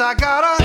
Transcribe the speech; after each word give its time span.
I 0.00 0.14
got 0.14 0.59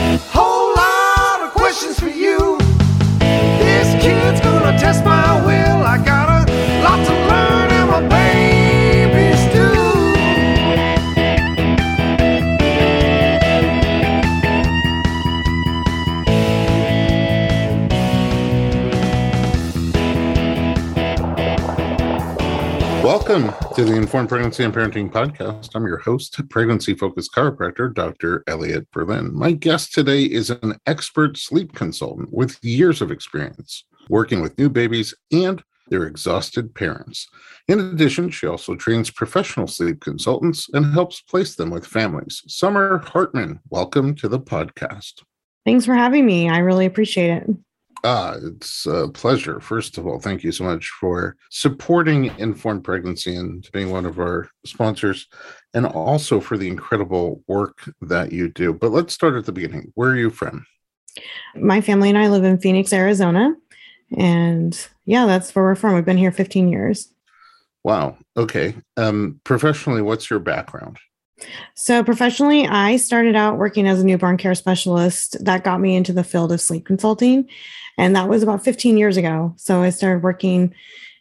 Welcome 23.27 23.55
to 23.73 23.83
the 23.83 23.95
Informed 23.95 24.29
Pregnancy 24.29 24.63
and 24.63 24.71
Parenting 24.71 25.11
Podcast. 25.11 25.71
I'm 25.73 25.87
your 25.87 25.97
host, 25.97 26.39
pregnancy 26.51 26.93
focused 26.93 27.33
chiropractor, 27.33 27.91
Dr. 27.91 28.43
Elliot 28.45 28.87
Berlin. 28.91 29.33
My 29.33 29.51
guest 29.51 29.93
today 29.93 30.25
is 30.25 30.51
an 30.51 30.75
expert 30.85 31.35
sleep 31.35 31.73
consultant 31.73 32.31
with 32.31 32.63
years 32.63 33.01
of 33.01 33.09
experience 33.09 33.83
working 34.09 34.41
with 34.41 34.55
new 34.59 34.69
babies 34.69 35.15
and 35.31 35.63
their 35.87 36.03
exhausted 36.03 36.75
parents. 36.75 37.27
In 37.67 37.79
addition, 37.79 38.29
she 38.29 38.45
also 38.45 38.75
trains 38.75 39.09
professional 39.09 39.65
sleep 39.65 40.01
consultants 40.01 40.69
and 40.71 40.93
helps 40.93 41.21
place 41.21 41.55
them 41.55 41.71
with 41.71 41.87
families. 41.87 42.43
Summer 42.45 42.99
Hartman, 42.99 43.59
welcome 43.71 44.13
to 44.17 44.27
the 44.27 44.39
podcast. 44.39 45.23
Thanks 45.65 45.87
for 45.87 45.95
having 45.95 46.27
me. 46.27 46.47
I 46.47 46.59
really 46.59 46.85
appreciate 46.85 47.31
it. 47.31 47.49
Ah, 48.05 48.35
it's 48.39 48.85
a 48.85 49.09
pleasure. 49.09 49.59
First 49.59 49.97
of 49.97 50.05
all, 50.05 50.19
thank 50.19 50.43
you 50.43 50.51
so 50.51 50.63
much 50.63 50.89
for 50.99 51.35
supporting 51.49 52.25
Informed 52.37 52.83
Pregnancy 52.83 53.35
and 53.35 53.67
being 53.73 53.89
one 53.89 54.05
of 54.05 54.19
our 54.19 54.47
sponsors, 54.63 55.27
and 55.73 55.87
also 55.87 56.39
for 56.39 56.55
the 56.55 56.67
incredible 56.67 57.43
work 57.47 57.89
that 58.01 58.31
you 58.31 58.47
do. 58.47 58.73
But 58.73 58.91
let's 58.91 59.15
start 59.15 59.33
at 59.33 59.45
the 59.45 59.51
beginning. 59.51 59.91
Where 59.95 60.11
are 60.11 60.15
you 60.15 60.29
from? 60.29 60.67
My 61.55 61.81
family 61.81 62.09
and 62.09 62.17
I 62.17 62.27
live 62.27 62.43
in 62.43 62.59
Phoenix, 62.59 62.93
Arizona. 62.93 63.55
And 64.15 64.87
yeah, 65.05 65.25
that's 65.25 65.55
where 65.55 65.65
we're 65.65 65.73
from. 65.73 65.95
We've 65.95 66.05
been 66.05 66.15
here 66.15 66.31
15 66.31 66.69
years. 66.69 67.11
Wow. 67.83 68.19
Okay. 68.37 68.75
Um, 68.97 69.41
professionally, 69.43 70.03
what's 70.03 70.29
your 70.29 70.39
background? 70.39 70.99
So, 71.73 72.03
professionally, 72.03 72.67
I 72.67 72.97
started 72.97 73.35
out 73.35 73.57
working 73.57 73.87
as 73.87 74.01
a 74.01 74.05
newborn 74.05 74.37
care 74.37 74.55
specialist. 74.55 75.43
That 75.43 75.63
got 75.63 75.81
me 75.81 75.95
into 75.95 76.13
the 76.13 76.23
field 76.23 76.51
of 76.51 76.61
sleep 76.61 76.85
consulting. 76.85 77.49
And 77.97 78.15
that 78.15 78.29
was 78.29 78.43
about 78.43 78.63
15 78.63 78.97
years 78.97 79.17
ago. 79.17 79.53
So, 79.57 79.81
I 79.81 79.89
started 79.89 80.23
working 80.23 80.73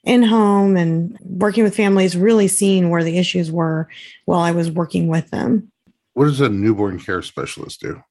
in 0.05 0.23
home 0.23 0.77
and 0.77 1.19
working 1.23 1.65
with 1.65 1.77
families, 1.77 2.17
really 2.17 2.49
seeing 2.49 2.91
where 2.91 3.03
the 3.03 3.19
issues 3.19 3.51
were 3.51 3.89
while 4.27 4.41
I 4.41 4.53
was 4.53 4.71
working 4.71 5.09
with 5.09 5.31
them. 5.31 5.71
What 6.13 6.27
does 6.27 6.41
a 6.41 6.49
newborn 6.49 7.01
care 7.01 7.23
specialist 7.23 7.81
do? 7.81 8.03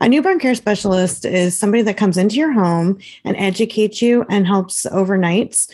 A 0.00 0.08
newborn 0.08 0.38
care 0.38 0.54
specialist 0.54 1.24
is 1.24 1.58
somebody 1.58 1.82
that 1.82 1.96
comes 1.96 2.16
into 2.16 2.36
your 2.36 2.52
home 2.52 2.98
and 3.24 3.36
educates 3.36 4.00
you 4.00 4.24
and 4.30 4.46
helps 4.46 4.86
overnights 4.86 5.70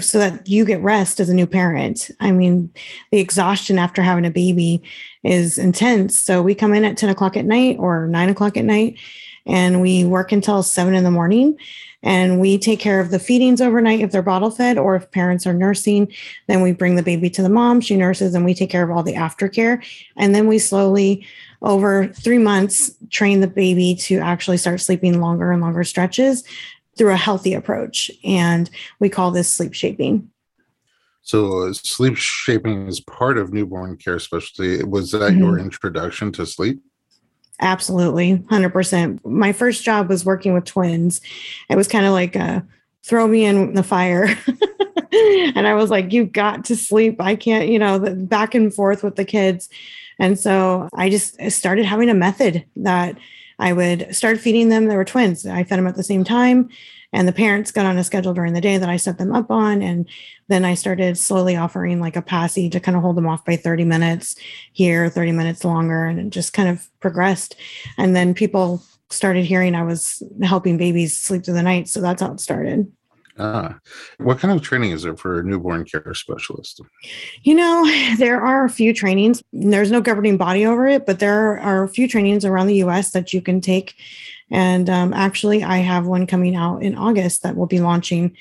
so 0.00 0.18
that 0.18 0.48
you 0.48 0.64
get 0.64 0.82
rest 0.82 1.18
as 1.18 1.28
a 1.28 1.34
new 1.34 1.46
parent. 1.46 2.10
I 2.20 2.30
mean, 2.30 2.72
the 3.10 3.18
exhaustion 3.18 3.78
after 3.78 4.02
having 4.02 4.24
a 4.24 4.30
baby 4.30 4.82
is 5.22 5.58
intense. 5.58 6.20
So 6.20 6.42
we 6.42 6.54
come 6.54 6.74
in 6.74 6.84
at 6.84 6.96
10 6.96 7.10
o'clock 7.10 7.36
at 7.36 7.44
night 7.44 7.76
or 7.78 8.06
nine 8.06 8.28
o'clock 8.28 8.56
at 8.56 8.64
night 8.64 8.98
and 9.46 9.80
we 9.80 10.04
work 10.04 10.32
until 10.32 10.62
seven 10.62 10.94
in 10.94 11.04
the 11.04 11.10
morning. 11.10 11.58
And 12.02 12.40
we 12.40 12.56
take 12.56 12.80
care 12.80 12.98
of 12.98 13.10
the 13.10 13.18
feedings 13.18 13.60
overnight 13.60 14.00
if 14.00 14.10
they're 14.10 14.22
bottle 14.22 14.50
fed, 14.50 14.78
or 14.78 14.96
if 14.96 15.10
parents 15.10 15.46
are 15.46 15.52
nursing, 15.52 16.10
then 16.46 16.62
we 16.62 16.72
bring 16.72 16.96
the 16.96 17.02
baby 17.02 17.28
to 17.28 17.42
the 17.42 17.50
mom. 17.50 17.82
She 17.82 17.94
nurses, 17.94 18.34
and 18.34 18.42
we 18.42 18.54
take 18.54 18.70
care 18.70 18.82
of 18.82 18.90
all 18.90 19.02
the 19.02 19.14
aftercare. 19.14 19.84
And 20.16 20.34
then 20.34 20.46
we 20.46 20.58
slowly 20.58 21.26
over 21.60 22.08
three 22.08 22.38
months, 22.38 22.90
train 23.10 23.40
the 23.40 23.46
baby 23.46 23.94
to 23.94 24.18
actually 24.18 24.56
start 24.56 24.80
sleeping 24.80 25.20
longer 25.20 25.52
and 25.52 25.60
longer 25.60 25.84
stretches 25.84 26.42
through 26.96 27.12
a 27.12 27.18
healthy 27.18 27.52
approach. 27.52 28.10
And 28.24 28.70
we 28.98 29.10
call 29.10 29.30
this 29.30 29.52
sleep 29.52 29.74
shaping. 29.74 30.30
So, 31.22 31.68
uh, 31.68 31.72
sleep 31.72 32.16
shaping 32.16 32.88
is 32.88 33.00
part 33.00 33.38
of 33.38 33.52
newborn 33.52 33.96
care 33.96 34.18
specialty. 34.18 34.82
Was 34.84 35.12
that 35.12 35.34
your 35.34 35.58
introduction 35.58 36.32
to 36.32 36.46
sleep? 36.46 36.80
Absolutely, 37.60 38.38
100%. 38.38 39.24
My 39.24 39.52
first 39.52 39.84
job 39.84 40.08
was 40.08 40.24
working 40.24 40.54
with 40.54 40.64
twins. 40.64 41.20
It 41.68 41.76
was 41.76 41.88
kind 41.88 42.06
of 42.06 42.12
like 42.12 42.34
a 42.34 42.66
throw 43.04 43.26
me 43.28 43.44
in 43.44 43.74
the 43.74 43.82
fire. 43.82 44.24
and 45.12 45.66
I 45.66 45.74
was 45.74 45.90
like, 45.90 46.12
you've 46.12 46.32
got 46.32 46.64
to 46.66 46.76
sleep. 46.76 47.20
I 47.20 47.36
can't, 47.36 47.68
you 47.68 47.78
know, 47.78 47.98
the 47.98 48.14
back 48.14 48.54
and 48.54 48.72
forth 48.72 49.02
with 49.02 49.16
the 49.16 49.24
kids. 49.24 49.68
And 50.18 50.38
so 50.38 50.88
I 50.94 51.10
just 51.10 51.40
started 51.50 51.84
having 51.84 52.10
a 52.10 52.14
method 52.14 52.64
that 52.76 53.16
I 53.58 53.72
would 53.72 54.14
start 54.14 54.38
feeding 54.38 54.68
them. 54.68 54.86
They 54.86 54.96
were 54.96 55.04
twins. 55.04 55.46
I 55.46 55.64
fed 55.64 55.78
them 55.78 55.86
at 55.86 55.96
the 55.96 56.02
same 56.02 56.24
time. 56.24 56.70
And 57.12 57.26
the 57.26 57.32
parents 57.32 57.72
got 57.72 57.86
on 57.86 57.98
a 57.98 58.04
schedule 58.04 58.34
during 58.34 58.52
the 58.52 58.60
day 58.60 58.78
that 58.78 58.88
I 58.88 58.96
set 58.96 59.18
them 59.18 59.34
up 59.34 59.50
on. 59.50 59.82
And 59.82 60.08
then 60.48 60.64
I 60.64 60.74
started 60.74 61.18
slowly 61.18 61.56
offering 61.56 62.00
like 62.00 62.16
a 62.16 62.22
passy 62.22 62.70
to 62.70 62.80
kind 62.80 62.96
of 62.96 63.02
hold 63.02 63.16
them 63.16 63.26
off 63.26 63.44
by 63.44 63.56
30 63.56 63.84
minutes 63.84 64.36
here, 64.72 65.08
30 65.08 65.32
minutes 65.32 65.64
longer. 65.64 66.04
And 66.04 66.20
it 66.20 66.30
just 66.30 66.52
kind 66.52 66.68
of 66.68 66.88
progressed. 67.00 67.56
And 67.98 68.14
then 68.14 68.34
people 68.34 68.82
started 69.10 69.44
hearing 69.44 69.74
I 69.74 69.82
was 69.82 70.22
helping 70.42 70.76
babies 70.76 71.16
sleep 71.16 71.44
through 71.44 71.54
the 71.54 71.62
night. 71.62 71.88
So 71.88 72.00
that's 72.00 72.22
how 72.22 72.32
it 72.32 72.40
started. 72.40 72.90
Ah, 73.38 73.78
what 74.18 74.38
kind 74.38 74.54
of 74.54 74.62
training 74.62 74.90
is 74.90 75.02
there 75.02 75.16
for 75.16 75.40
a 75.40 75.42
newborn 75.42 75.84
care 75.84 76.12
specialist? 76.12 76.82
You 77.42 77.54
know, 77.54 77.84
there 78.18 78.40
are 78.40 78.66
a 78.66 78.70
few 78.70 78.92
trainings. 78.92 79.42
There's 79.52 79.90
no 79.90 80.02
governing 80.02 80.36
body 80.36 80.66
over 80.66 80.86
it, 80.86 81.06
but 81.06 81.20
there 81.20 81.58
are 81.58 81.82
a 81.82 81.88
few 81.88 82.06
trainings 82.06 82.44
around 82.44 82.66
the 82.66 82.82
US 82.84 83.12
that 83.12 83.32
you 83.32 83.40
can 83.40 83.60
take. 83.62 83.94
And 84.50 84.90
um, 84.90 85.12
actually, 85.12 85.62
I 85.62 85.78
have 85.78 86.06
one 86.06 86.26
coming 86.26 86.56
out 86.56 86.82
in 86.82 86.96
August 86.96 87.42
that 87.42 87.56
will 87.56 87.66
be 87.66 87.80
launching 87.80 88.36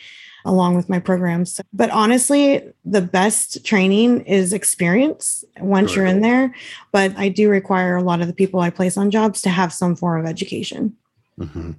along 0.45 0.75
with 0.75 0.89
my 0.89 0.99
programs. 0.99 1.59
But 1.73 1.89
honestly, 1.91 2.61
the 2.85 3.01
best 3.01 3.65
training 3.65 4.21
is 4.21 4.53
experience 4.53 5.43
once 5.59 5.95
you're 5.95 6.05
in 6.05 6.21
there. 6.21 6.55
But 6.91 7.15
I 7.17 7.29
do 7.29 7.49
require 7.49 7.97
a 7.97 8.03
lot 8.03 8.21
of 8.21 8.27
the 8.27 8.33
people 8.33 8.59
I 8.59 8.69
place 8.69 8.97
on 8.97 9.11
jobs 9.11 9.41
to 9.43 9.49
have 9.49 9.73
some 9.73 9.95
form 9.95 10.21
of 10.21 10.29
education. 10.29 10.95
Mm-hmm. 11.39 11.71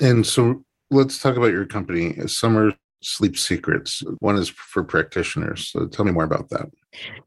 And 0.00 0.26
so 0.26 0.64
let's 0.90 1.20
talk 1.20 1.36
about 1.36 1.52
your 1.52 1.66
company, 1.66 2.18
Summer 2.26 2.72
Sleep 3.02 3.38
Secrets. 3.38 4.02
One 4.18 4.36
is 4.36 4.48
for 4.48 4.82
practitioners. 4.82 5.68
So 5.68 5.86
tell 5.86 6.04
me 6.04 6.12
more 6.12 6.24
about 6.24 6.48
that. 6.50 6.70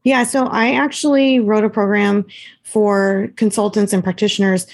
Yeah, 0.04 0.24
so 0.24 0.46
I 0.46 0.72
actually 0.74 1.40
wrote 1.40 1.64
a 1.64 1.70
program 1.70 2.26
for 2.62 3.30
consultants 3.36 3.92
and 3.92 4.02
practitioners 4.02 4.66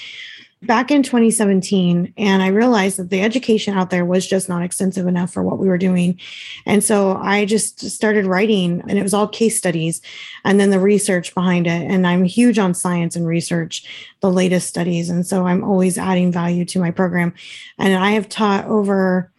back 0.63 0.91
in 0.91 1.03
2017 1.03 2.13
and 2.17 2.43
i 2.43 2.49
realized 2.49 2.99
that 2.99 3.11
the 3.11 3.23
education 3.23 3.77
out 3.77 3.91
there 3.91 4.05
was 4.05 4.27
just 4.27 4.49
not 4.49 4.63
extensive 4.63 5.07
enough 5.07 5.33
for 5.33 5.43
what 5.43 5.59
we 5.59 5.69
were 5.69 5.79
doing 5.79 6.19
and 6.67 6.83
so 6.83 7.17
i 7.19 7.45
just 7.45 7.81
started 7.91 8.27
writing 8.27 8.83
and 8.89 8.99
it 8.99 9.03
was 9.03 9.15
all 9.15 9.29
case 9.29 9.57
studies 9.57 10.03
and 10.45 10.59
then 10.59 10.71
the 10.71 10.81
research 10.81 11.33
behind 11.35 11.67
it 11.67 11.83
and 11.89 12.07
i'm 12.07 12.25
huge 12.25 12.59
on 12.59 12.75
science 12.75 13.15
and 13.15 13.27
research 13.27 13.85
the 14.21 14.31
latest 14.31 14.67
studies 14.67 15.09
and 15.09 15.27
so 15.27 15.47
i'm 15.47 15.63
always 15.63 15.97
adding 15.97 16.33
value 16.33 16.65
to 16.65 16.81
my 16.81 16.91
program 16.91 17.33
and 17.79 17.95
i 17.95 18.11
have 18.11 18.29
taught 18.29 18.65
over 18.65 19.31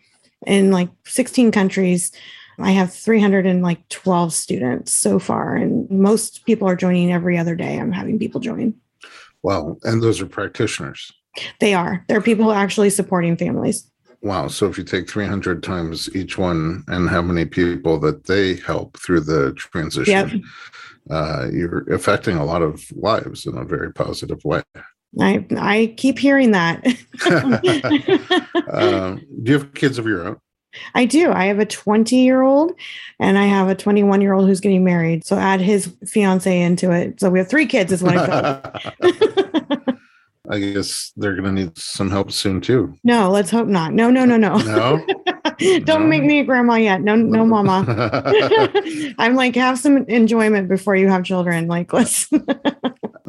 in 0.48 0.72
like 0.72 0.90
16 1.06 1.52
countries 1.52 2.12
I 2.62 2.72
have 2.72 2.94
312 2.94 4.34
students 4.34 4.94
so 4.94 5.18
far, 5.18 5.56
and 5.56 5.90
most 5.90 6.46
people 6.46 6.68
are 6.68 6.76
joining 6.76 7.10
every 7.10 7.38
other 7.38 7.56
day. 7.56 7.80
I'm 7.80 7.94
having 7.94 8.20
people 8.20 8.42
join. 8.42 8.76
Wow. 9.44 9.78
And 9.84 10.02
those 10.02 10.22
are 10.22 10.26
practitioners. 10.26 11.12
They 11.60 11.74
are. 11.74 12.04
There 12.08 12.18
are 12.18 12.22
people 12.22 12.52
actually 12.52 12.90
supporting 12.90 13.38
families. 13.38 13.90
Wow. 14.22 14.48
So 14.48 14.68
if 14.68 14.78
you 14.78 14.84
take 14.84 15.10
300 15.10 15.64
times 15.64 16.14
each 16.16 16.38
one 16.38 16.84
and 16.88 17.10
how 17.10 17.22
many 17.22 17.46
people 17.46 18.00
that 18.00 18.26
they 18.26 18.56
help 18.56 18.98
through 19.00 19.22
the 19.22 19.54
transition, 19.54 20.30
Yep. 20.30 20.42
uh, 21.10 21.48
you're 21.54 21.84
affecting 21.94 22.36
a 22.36 22.44
lot 22.44 22.62
of 22.62 22.84
lives 22.92 23.46
in 23.46 23.58
a 23.58 23.64
very 23.64 23.94
positive 23.94 24.44
way. 24.44 24.62
I 25.20 25.46
I 25.58 25.94
keep 25.98 26.20
hearing 26.20 26.52
that. 26.52 26.86
Um, 28.72 29.22
do 29.42 29.52
you 29.52 29.58
have 29.58 29.74
kids 29.74 29.98
of 29.98 30.06
your 30.06 30.28
own? 30.28 30.38
I 30.94 31.06
do. 31.06 31.32
I 31.32 31.46
have 31.46 31.60
a 31.60 31.66
20 31.66 32.16
year 32.16 32.42
old 32.42 32.74
and 33.20 33.38
I 33.38 33.46
have 33.46 33.70
a 33.70 33.76
21 33.76 34.22
year 34.22 34.34
old 34.34 34.48
who's 34.48 34.60
getting 34.60 34.84
married. 34.84 35.26
So 35.26 35.36
add 35.38 35.62
his 35.62 35.94
fiance 36.08 36.62
into 36.62 36.92
it. 36.92 37.20
So 37.20 37.30
we 37.30 37.40
have 37.40 37.50
three 37.50 37.66
kids, 37.66 37.92
is 37.92 38.04
what 38.04 38.18
I 38.18 38.26
felt. 39.02 39.98
I 40.52 40.58
guess 40.60 41.12
they're 41.16 41.36
going 41.36 41.44
to 41.56 41.62
need 41.66 41.78
some 41.78 42.10
help 42.10 42.32
soon 42.32 42.60
too. 42.60 42.96
no, 43.04 43.30
let's 43.30 43.52
hope 43.52 43.68
not. 43.68 43.94
No, 43.94 44.10
no, 44.10 44.26
no, 44.26 44.36
no. 44.36 44.58
No? 44.58 45.06
Don't 45.60 45.86
No? 45.86 46.08
make 46.08 46.24
me 46.24 46.40
a 46.40 46.44
grandma 46.44 46.76
yet. 46.76 47.02
No, 47.02 47.16
no, 47.16 47.46
mama. 47.46 47.86
I'm 49.20 49.36
like, 49.36 49.56
have 49.56 49.78
some 49.78 49.98
enjoyment 50.08 50.68
before 50.68 50.96
you 50.96 51.08
have 51.10 51.24
children. 51.24 51.68
Like, 51.68 51.94
let's 51.94 52.28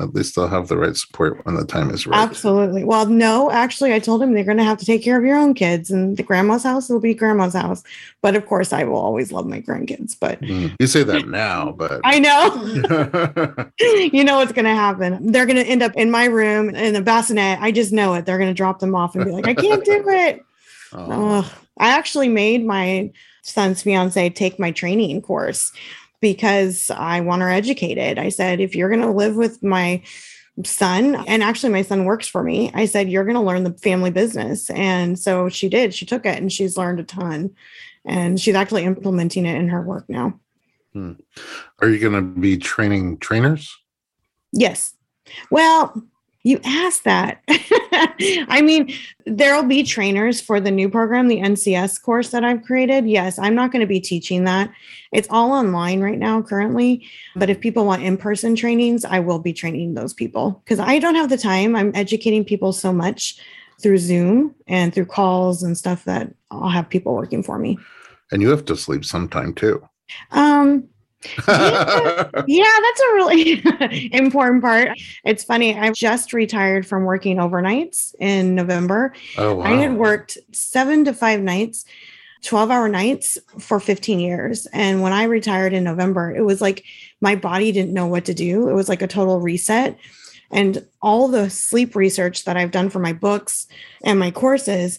At 0.01 0.15
least 0.15 0.35
they'll 0.37 0.49
have 0.49 0.69
the 0.69 0.77
right 0.77 0.97
support 0.97 1.45
when 1.45 1.55
the 1.55 1.65
time 1.65 1.91
is 1.91 2.07
right. 2.07 2.19
absolutely. 2.19 2.85
Well, 2.85 3.07
no, 3.07 3.51
actually, 3.51 3.93
I 3.95 3.99
told 3.99 4.23
him 4.23 4.35
they're 4.35 4.45
going 4.45 4.57
to 4.57 4.65
have 4.65 4.79
to 4.79 4.85
take 4.85 5.03
care 5.03 5.19
of 5.19 5.25
your 5.25 5.37
own 5.37 5.55
kids, 5.55 5.91
and 5.91 6.17
the 6.17 6.23
grandma's 6.23 6.65
house 6.65 6.89
will 6.89 7.01
be 7.01 7.15
grandma's 7.15 7.55
house. 7.55 7.83
But 8.23 8.37
of 8.37 8.47
course, 8.47 8.73
I 8.73 8.85
will 8.85 8.97
always 8.99 9.33
love 9.33 9.47
my 9.47 9.61
grandkids. 9.61 10.17
But 10.19 10.41
Mm. 10.41 10.75
You 10.81 10.87
say 10.87 11.03
that 11.03 11.29
now, 11.29 11.73
but 11.73 12.01
I 12.05 12.19
know. 12.19 12.47
you 14.13 14.25
know 14.25 14.39
what's 14.39 14.53
going 14.53 14.65
to 14.65 14.75
happen. 14.75 15.31
They're 15.33 15.47
going 15.47 15.57
to 15.57 15.65
end 15.65 15.83
up 15.83 15.93
in 15.95 16.11
my 16.11 16.25
room 16.25 16.75
in 16.75 16.97
a 16.97 17.03
bassinet. 17.03 17.61
I 17.61 17.71
just 17.71 17.93
know 17.93 18.15
it. 18.15 18.27
They're 18.27 18.39
going 18.39 18.51
to 18.51 18.55
drop 18.55 18.81
them 18.81 18.95
off 18.95 19.15
and 19.15 19.25
be 19.25 19.31
like, 19.31 19.47
I 19.47 19.55
can't 19.55 19.85
do 19.85 20.05
it. 20.09 20.45
Oh, 20.93 21.39
Ugh. 21.39 21.53
I 21.79 21.91
actually 21.91 22.29
made 22.29 22.67
my 22.67 23.13
son's 23.43 23.81
fiance 23.81 24.29
take 24.31 24.59
my 24.59 24.73
training 24.73 25.23
course 25.23 25.71
because 26.21 26.91
I 26.91 27.21
want 27.21 27.43
her 27.43 27.51
educated. 27.51 28.19
I 28.19 28.29
said, 28.29 28.61
if 28.61 28.75
you're 28.75 28.89
going 28.89 29.01
to 29.01 29.11
live 29.11 29.37
with 29.37 29.63
my 29.63 30.03
son, 30.65 31.17
and 31.27 31.43
actually 31.43 31.73
my 31.73 31.83
son 31.83 32.05
works 32.05 32.29
for 32.29 32.43
me, 32.43 32.71
I 32.75 32.87
said, 32.87 33.11
you're 33.11 33.25
going 33.25 33.37
to 33.37 33.41
learn 33.41 33.65
the 33.65 33.73
family 33.73 34.11
business. 34.11 34.71
And 34.71 35.19
so 35.19 35.49
she 35.49 35.69
did. 35.69 35.95
She 35.95 36.07
took 36.07 36.27
it 36.27 36.39
and 36.39 36.53
she's 36.53 36.77
learned 36.77 37.01
a 37.01 37.05
ton. 37.05 37.51
And 38.05 38.41
she's 38.41 38.55
actually 38.55 38.85
implementing 38.85 39.45
it 39.45 39.57
in 39.57 39.69
her 39.69 39.83
work 39.83 40.09
now. 40.09 40.39
Hmm. 40.93 41.13
Are 41.81 41.89
you 41.89 41.99
going 41.99 42.15
to 42.15 42.41
be 42.41 42.57
training 42.57 43.19
trainers? 43.19 43.75
Yes. 44.53 44.95
Well, 45.51 46.03
you 46.43 46.59
asked 46.65 47.05
that. 47.05 47.43
I 47.49 48.63
mean, 48.63 48.95
there'll 49.27 49.63
be 49.63 49.83
trainers 49.83 50.41
for 50.41 50.59
the 50.61 50.71
new 50.71 50.89
program, 50.89 51.29
the 51.29 51.41
NCS 51.41 52.01
course 52.01 52.31
that 52.31 52.45
I've 52.45 52.63
created. 52.63 53.09
Yes, 53.09 53.39
I'm 53.39 53.55
not 53.55 53.73
going 53.73 53.81
to 53.81 53.87
be 53.87 54.01
teaching 54.01 54.45
that. 54.45 54.71
It's 55.13 55.29
all 55.31 55.53
online 55.53 56.01
right 56.01 56.19
now, 56.19 56.41
currently. 56.41 57.07
But 57.37 57.51
if 57.51 57.61
people 57.61 57.85
want 57.85 58.03
in 58.03 58.17
person 58.17 58.57
trainings, 58.57 59.05
I 59.05 59.21
will 59.21 59.39
be 59.39 59.53
training 59.53 59.95
those 59.95 60.15
people 60.15 60.63
because 60.65 60.81
I 60.81 60.99
don't 60.99 61.15
have 61.15 61.29
the 61.29 61.37
time. 61.37 61.77
I'm 61.77 61.93
educating 61.95 62.45
people 62.45 62.73
so 62.73 62.93
much 62.93 63.39
through 63.83 63.99
Zoom 63.99 64.55
and 64.67 64.95
through 64.95 65.07
calls 65.07 65.63
and 65.63 65.77
stuff 65.77 66.05
that 66.05 66.33
I'll 66.51 66.69
have 66.69 66.89
people 66.89 67.15
working 67.15 67.43
for 67.43 67.59
me. 67.59 67.79
And 68.33 68.41
you 68.41 68.49
have 68.49 68.65
to 68.67 68.77
sleep 68.77 69.05
sometime 69.05 69.55
too. 69.55 69.87
Um, 70.31 70.89
yeah, 71.49 72.25
that's 72.27 73.01
a 73.01 73.15
really 73.15 73.63
important 74.13 74.63
part. 74.63 74.99
It's 75.25 75.45
funny. 75.45 75.79
I 75.79 75.91
just 75.91 76.33
retired 76.33 76.87
from 76.87 77.05
working 77.05 77.37
overnights 77.37 78.15
in 78.19 78.55
November. 78.55 79.13
oh, 79.37 79.57
wow. 79.57 79.65
I 79.65 79.73
had 79.73 79.97
worked 79.97 80.39
seven 80.53 81.05
to 81.05 81.13
five 81.13 81.41
nights, 81.41 81.85
12 82.43 82.71
hour 82.71 82.89
nights 82.89 83.37
for 83.59 83.81
15 83.81 84.19
years. 84.19 84.67
And 84.73 85.03
when 85.03 85.13
I 85.13 85.25
retired 85.25 85.75
in 85.75 85.85
November, 85.85 86.35
it 86.35 86.43
was 86.43 86.61
like 86.61 86.85
my 87.21 87.37
body 87.37 87.71
didn't 87.71 87.93
know 87.93 88.07
what 88.07 88.25
to 88.25 88.35
do. 88.35 88.69
It 88.69 88.75
was 88.75 88.89
like 88.89 89.03
a 89.03 89.07
total 89.07 89.41
reset. 89.41 89.99
And 90.51 90.85
all 91.01 91.29
the 91.29 91.49
sleep 91.49 91.95
research 91.95 92.45
that 92.45 92.57
I've 92.57 92.73
done 92.73 92.91
for 92.91 92.99
my 92.99 93.13
books 93.13 93.69
and 94.03 94.19
my 94.19 94.31
courses, 94.31 94.99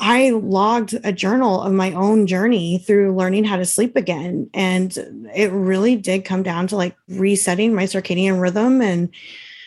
I 0.00 0.30
logged 0.30 0.98
a 1.04 1.12
journal 1.12 1.62
of 1.62 1.72
my 1.72 1.92
own 1.92 2.26
journey 2.26 2.78
through 2.78 3.16
learning 3.16 3.44
how 3.44 3.56
to 3.56 3.64
sleep 3.64 3.96
again. 3.96 4.48
And 4.54 4.96
it 5.34 5.50
really 5.52 5.96
did 5.96 6.24
come 6.24 6.42
down 6.42 6.66
to 6.68 6.76
like 6.76 6.96
resetting 7.08 7.74
my 7.74 7.84
circadian 7.84 8.40
rhythm. 8.40 8.80
And 8.80 9.10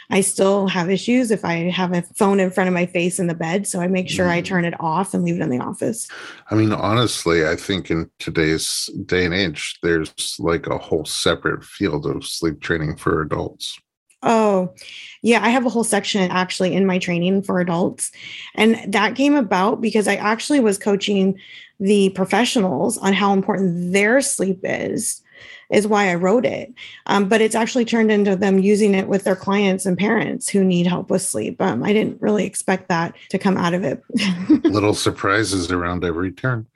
I 0.10 0.22
still 0.22 0.68
have 0.68 0.89
issues 0.89 1.31
if 1.31 1.45
I 1.45 1.69
have 1.69 1.94
a 1.94 2.01
phone 2.16 2.39
in 2.39 2.51
front 2.51 2.68
of 2.68 2.74
my 2.74 2.86
face 2.86 3.18
in 3.18 3.28
the 3.28 3.33
bed. 3.33 3.66
So 3.66 3.80
I 3.80 3.88
make 3.88 4.10
sure 4.10 4.30
I 4.30 4.42
Mm. 4.42 4.45
turn 4.45 4.66
it 4.66 4.74
off 4.80 5.13
and 5.13 5.24
leave 5.24 5.36
it 5.36 5.42
in 5.42 5.50
the 5.50 5.60
office. 5.60 6.07
I 6.50 6.56
mean, 6.56 6.74
honestly, 6.74 7.48
I 7.48 7.56
think 7.56 7.89
in 7.89 8.10
today's 8.19 8.89
day 9.06 9.25
and 9.25 9.33
age, 9.33 9.80
there's 9.81 10.13
like 10.38 10.68
a 10.68 10.78
whole 10.78 11.06
separate 11.06 11.63
field 11.63 12.06
of 12.06 12.25
sleep 12.25 12.60
training 12.60 12.98
for 12.98 13.22
adults. 13.22 13.80
Oh, 14.23 14.73
yeah. 15.21 15.44
I 15.44 15.50
have 15.50 15.65
a 15.65 15.69
whole 15.69 15.83
section 15.83 16.29
actually 16.31 16.73
in 16.73 16.85
my 16.85 17.00
training 17.00 17.44
for 17.44 17.59
adults. 17.59 18.12
And 18.56 18.94
that 18.94 19.15
came 19.15 19.35
about 19.35 19.81
because 19.81 20.07
I 20.07 20.15
actually 20.15 20.59
was 20.59 20.77
coaching 20.77 21.39
the 21.79 22.09
professionals 22.09 22.97
on 23.00 23.13
how 23.13 23.33
important 23.33 23.94
their 23.94 24.21
sleep 24.21 24.59
is, 24.63 25.20
is 25.71 25.88
why 25.88 26.09
I 26.09 26.15
wrote 26.15 26.45
it. 26.45 26.73
Um, 27.07 27.27
but 27.27 27.41
it's 27.41 27.56
actually 27.56 27.85
turned 27.85 28.12
into 28.12 28.35
them 28.35 28.59
using 28.59 28.94
it 28.94 29.07
with 29.07 29.23
their 29.23 29.35
clients 29.35 29.85
and 29.85 29.97
parents 29.97 30.50
who 30.50 30.63
need 30.63 30.85
help 30.88 31.09
with 31.09 31.21
sleep. 31.21 31.62
Um, 31.62 31.83
I 31.83 31.94
didn't 31.94 32.21
really 32.21 32.45
expect 32.45 32.89
that 32.89 33.15
to 33.29 33.39
come 33.39 33.57
out 33.57 33.73
of 33.73 33.83
it. 33.83 34.03
Little 34.63 34.94
surprises 34.94 35.71
around 35.71 36.03
every 36.03 36.31
turn. 36.31 36.68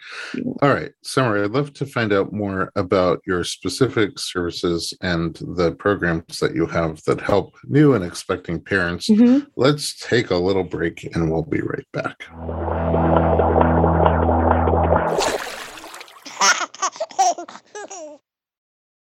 All 0.62 0.74
right, 0.74 0.92
Summer, 1.04 1.44
I'd 1.44 1.52
love 1.52 1.74
to 1.74 1.86
find 1.86 2.14
out 2.14 2.34
more 2.34 2.72
about 2.76 3.22
your 3.28 3.44
specific 3.44 4.18
services 4.18 4.94
and 5.02 5.36
the 5.36 5.74
programs 5.74 6.40
that 6.40 6.56
you 6.56 6.66
have 6.68 7.04
that 7.04 7.20
help 7.20 7.56
new 7.66 7.94
and 7.94 8.04
expecting 8.04 8.62
parents. 8.62 9.10
Mhm. 9.10 9.48
Let's 9.56 9.98
take 10.00 10.32
a 10.32 10.36
little 10.38 10.64
break 10.64 11.04
and 11.16 11.32
we'll 11.32 11.44
be 11.44 11.62
right 11.62 11.88
back. 11.92 12.24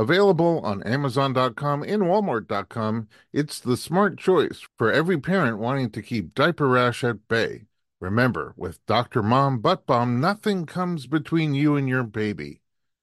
Available 0.00 0.60
on 0.60 0.82
Amazon.com 0.84 1.82
and 1.82 2.04
Walmart.com, 2.04 3.08
it's 3.34 3.60
the 3.60 3.76
smart 3.76 4.16
choice 4.16 4.66
for 4.78 4.90
every 4.90 5.20
parent 5.20 5.58
wanting 5.58 5.90
to 5.90 6.00
keep 6.00 6.34
diaper 6.34 6.66
rash 6.66 7.04
at 7.04 7.28
bay. 7.28 7.66
Remember, 8.00 8.54
with 8.56 8.84
Dr. 8.86 9.22
Mom 9.22 9.58
Butt 9.58 9.84
Balm, 9.84 10.18
nothing 10.18 10.64
comes 10.64 11.06
between 11.06 11.52
you 11.52 11.76
and 11.76 11.86
your 11.86 12.02
baby, 12.02 12.62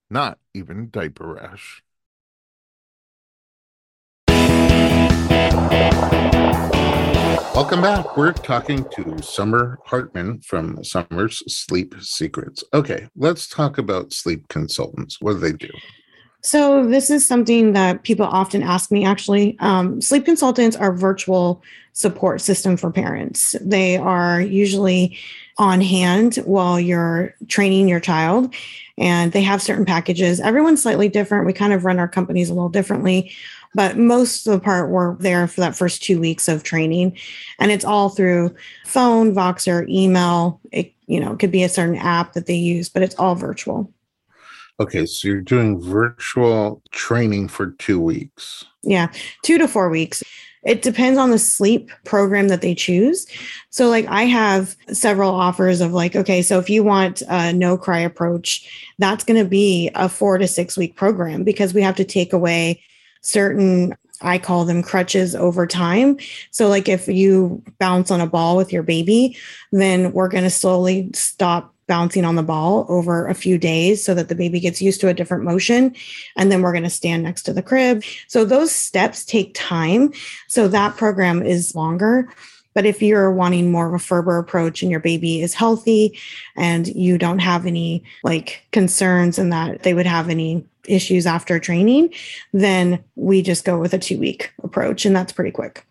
not 0.09 0.39
even 0.55 0.89
diaper 0.89 1.35
rash. 1.35 1.83
Welcome 7.53 7.83
back. 7.83 8.17
We're 8.17 8.33
talking 8.33 8.89
to 8.95 9.21
Summer 9.21 9.77
Hartman 9.85 10.39
from 10.41 10.83
Summer's 10.83 11.43
Sleep 11.47 11.93
Secrets. 12.01 12.63
Okay, 12.73 13.07
let's 13.15 13.47
talk 13.47 13.77
about 13.77 14.13
sleep 14.13 14.47
consultants. 14.47 15.21
What 15.21 15.33
do 15.33 15.39
they 15.41 15.53
do? 15.53 15.69
So, 16.41 16.85
this 16.87 17.09
is 17.09 17.25
something 17.25 17.73
that 17.73 18.03
people 18.03 18.25
often 18.25 18.63
ask 18.63 18.91
me 18.91 19.05
actually. 19.05 19.57
Um, 19.59 20.01
sleep 20.01 20.25
consultants 20.25 20.75
are 20.75 20.93
virtual 20.93 21.63
support 21.93 22.41
system 22.41 22.77
for 22.77 22.91
parents. 22.91 23.55
They 23.59 23.97
are 23.97 24.39
usually 24.39 25.17
on 25.57 25.81
hand 25.81 26.35
while 26.45 26.79
you're 26.79 27.35
training 27.47 27.87
your 27.87 27.99
child. 27.99 28.53
And 28.99 29.31
they 29.31 29.41
have 29.41 29.61
certain 29.61 29.85
packages. 29.85 30.39
Everyone's 30.39 30.81
slightly 30.81 31.09
different. 31.09 31.45
We 31.45 31.53
kind 31.53 31.73
of 31.73 31.85
run 31.85 31.99
our 31.99 32.07
companies 32.07 32.49
a 32.49 32.53
little 32.53 32.69
differently, 32.69 33.31
but 33.75 33.97
most 33.97 34.47
of 34.47 34.53
the 34.53 34.59
part 34.59 34.89
we're 34.89 35.15
there 35.15 35.47
for 35.47 35.61
that 35.61 35.75
first 35.75 36.03
two 36.03 36.19
weeks 36.19 36.47
of 36.47 36.63
training. 36.63 37.17
And 37.59 37.71
it's 37.71 37.85
all 37.85 38.09
through 38.09 38.55
phone, 38.85 39.33
Voxer, 39.33 39.87
email. 39.89 40.59
It, 40.71 40.93
you 41.05 41.19
know, 41.19 41.33
it 41.33 41.39
could 41.39 41.51
be 41.51 41.63
a 41.63 41.69
certain 41.69 41.95
app 41.95 42.33
that 42.33 42.47
they 42.47 42.55
use, 42.55 42.89
but 42.89 43.03
it's 43.03 43.15
all 43.15 43.35
virtual. 43.35 43.91
Okay, 44.79 45.05
so 45.05 45.27
you're 45.27 45.41
doing 45.41 45.81
virtual 45.81 46.83
training 46.91 47.47
for 47.47 47.71
two 47.71 47.99
weeks. 47.99 48.63
Yeah, 48.83 49.11
two 49.43 49.57
to 49.57 49.67
four 49.67 49.89
weeks. 49.89 50.23
It 50.63 50.81
depends 50.81 51.17
on 51.17 51.31
the 51.31 51.39
sleep 51.39 51.91
program 52.03 52.49
that 52.49 52.61
they 52.61 52.75
choose. 52.75 53.25
So, 53.69 53.89
like, 53.89 54.05
I 54.07 54.23
have 54.23 54.75
several 54.91 55.31
offers 55.31 55.81
of 55.81 55.93
like, 55.93 56.15
okay, 56.15 56.41
so 56.41 56.59
if 56.59 56.69
you 56.69 56.83
want 56.83 57.23
a 57.29 57.53
no 57.53 57.77
cry 57.77 57.99
approach, 57.99 58.93
that's 58.99 59.23
going 59.23 59.41
to 59.41 59.49
be 59.49 59.89
a 59.95 60.09
four 60.09 60.37
to 60.37 60.47
six 60.47 60.77
week 60.77 60.95
program 60.95 61.43
because 61.43 61.73
we 61.73 61.81
have 61.81 61.95
to 61.95 62.05
take 62.05 62.33
away 62.33 62.81
certain 63.21 63.95
I 64.21 64.39
call 64.39 64.65
them 64.65 64.81
crutches 64.81 65.35
over 65.35 65.67
time. 65.67 66.17
So, 66.51 66.67
like 66.67 66.89
if 66.89 67.07
you 67.07 67.63
bounce 67.79 68.11
on 68.11 68.21
a 68.21 68.27
ball 68.27 68.57
with 68.57 68.73
your 68.73 68.83
baby, 68.83 69.37
then 69.71 70.11
we're 70.11 70.27
going 70.27 70.43
to 70.43 70.49
slowly 70.49 71.09
stop 71.13 71.73
bouncing 71.87 72.25
on 72.25 72.35
the 72.35 72.43
ball 72.43 72.85
over 72.89 73.27
a 73.27 73.33
few 73.33 73.57
days 73.57 74.03
so 74.03 74.13
that 74.13 74.29
the 74.29 74.35
baby 74.35 74.59
gets 74.59 74.81
used 74.81 75.01
to 75.01 75.07
a 75.07 75.13
different 75.13 75.43
motion. 75.43 75.95
And 76.35 76.51
then 76.51 76.61
we're 76.61 76.73
going 76.73 76.83
to 76.83 76.89
stand 76.89 77.23
next 77.23 77.43
to 77.43 77.53
the 77.53 77.63
crib. 77.63 78.03
So, 78.27 78.45
those 78.45 78.71
steps 78.71 79.25
take 79.25 79.53
time. 79.53 80.13
So, 80.47 80.67
that 80.67 80.97
program 80.97 81.41
is 81.41 81.75
longer. 81.75 82.27
But 82.77 82.85
if 82.85 83.01
you're 83.01 83.31
wanting 83.31 83.71
more 83.71 83.87
of 83.87 83.95
a 83.95 83.99
Ferber 83.99 84.37
approach 84.37 84.83
and 84.83 84.91
your 84.91 84.99
baby 84.99 85.41
is 85.41 85.55
healthy 85.55 86.15
and 86.55 86.87
you 86.89 87.17
don't 87.17 87.39
have 87.39 87.65
any 87.65 88.03
like 88.23 88.61
concerns 88.71 89.39
and 89.39 89.51
that 89.51 89.81
they 89.81 89.95
would 89.95 90.05
have 90.05 90.29
any 90.29 90.63
issues 90.87 91.25
after 91.25 91.59
training, 91.59 92.13
then 92.53 93.03
we 93.15 93.41
just 93.41 93.65
go 93.65 93.79
with 93.79 93.95
a 93.95 93.97
two 93.97 94.19
week 94.19 94.53
approach. 94.61 95.05
And 95.05 95.15
that's 95.15 95.33
pretty 95.33 95.49
quick. 95.49 95.87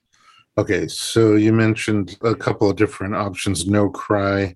Okay. 0.58 0.86
So 0.86 1.34
you 1.34 1.52
mentioned 1.52 2.18
a 2.22 2.36
couple 2.36 2.70
of 2.70 2.76
different 2.76 3.16
options 3.16 3.66
no 3.66 3.90
cry 3.90 4.54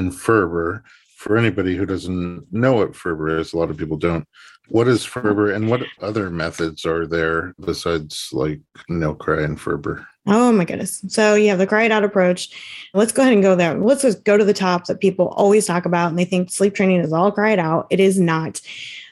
and 0.00 0.14
Ferber. 0.14 0.82
For 1.16 1.36
anybody 1.36 1.76
who 1.76 1.84
doesn't 1.84 2.50
know 2.50 2.72
what 2.72 2.96
Ferber 2.96 3.38
is, 3.38 3.52
a 3.52 3.58
lot 3.58 3.70
of 3.70 3.76
people 3.76 3.98
don't. 3.98 4.26
What 4.70 4.88
is 4.88 5.04
Ferber 5.04 5.52
and 5.52 5.68
what 5.68 5.82
other 6.00 6.30
methods 6.30 6.86
are 6.86 7.06
there 7.06 7.54
besides 7.60 8.30
like 8.32 8.60
no 8.88 9.14
cry 9.14 9.42
and 9.42 9.60
Ferber? 9.60 10.06
Oh 10.30 10.52
my 10.52 10.64
goodness. 10.64 11.04
So 11.08 11.34
you 11.34 11.48
have 11.48 11.58
the 11.58 11.66
cry 11.66 11.82
it 11.82 11.90
out 11.90 12.04
approach. 12.04 12.48
Let's 12.94 13.10
go 13.10 13.22
ahead 13.22 13.34
and 13.34 13.42
go 13.42 13.56
there. 13.56 13.76
Let's 13.76 14.02
just 14.02 14.24
go 14.24 14.36
to 14.36 14.44
the 14.44 14.54
top 14.54 14.86
that 14.86 15.00
people 15.00 15.28
always 15.28 15.66
talk 15.66 15.84
about 15.84 16.08
and 16.08 16.18
they 16.18 16.24
think 16.24 16.50
sleep 16.50 16.74
training 16.74 17.00
is 17.00 17.12
all 17.12 17.32
cry 17.32 17.50
it 17.50 17.58
out. 17.58 17.88
It 17.90 17.98
is 17.98 18.18
not. 18.18 18.60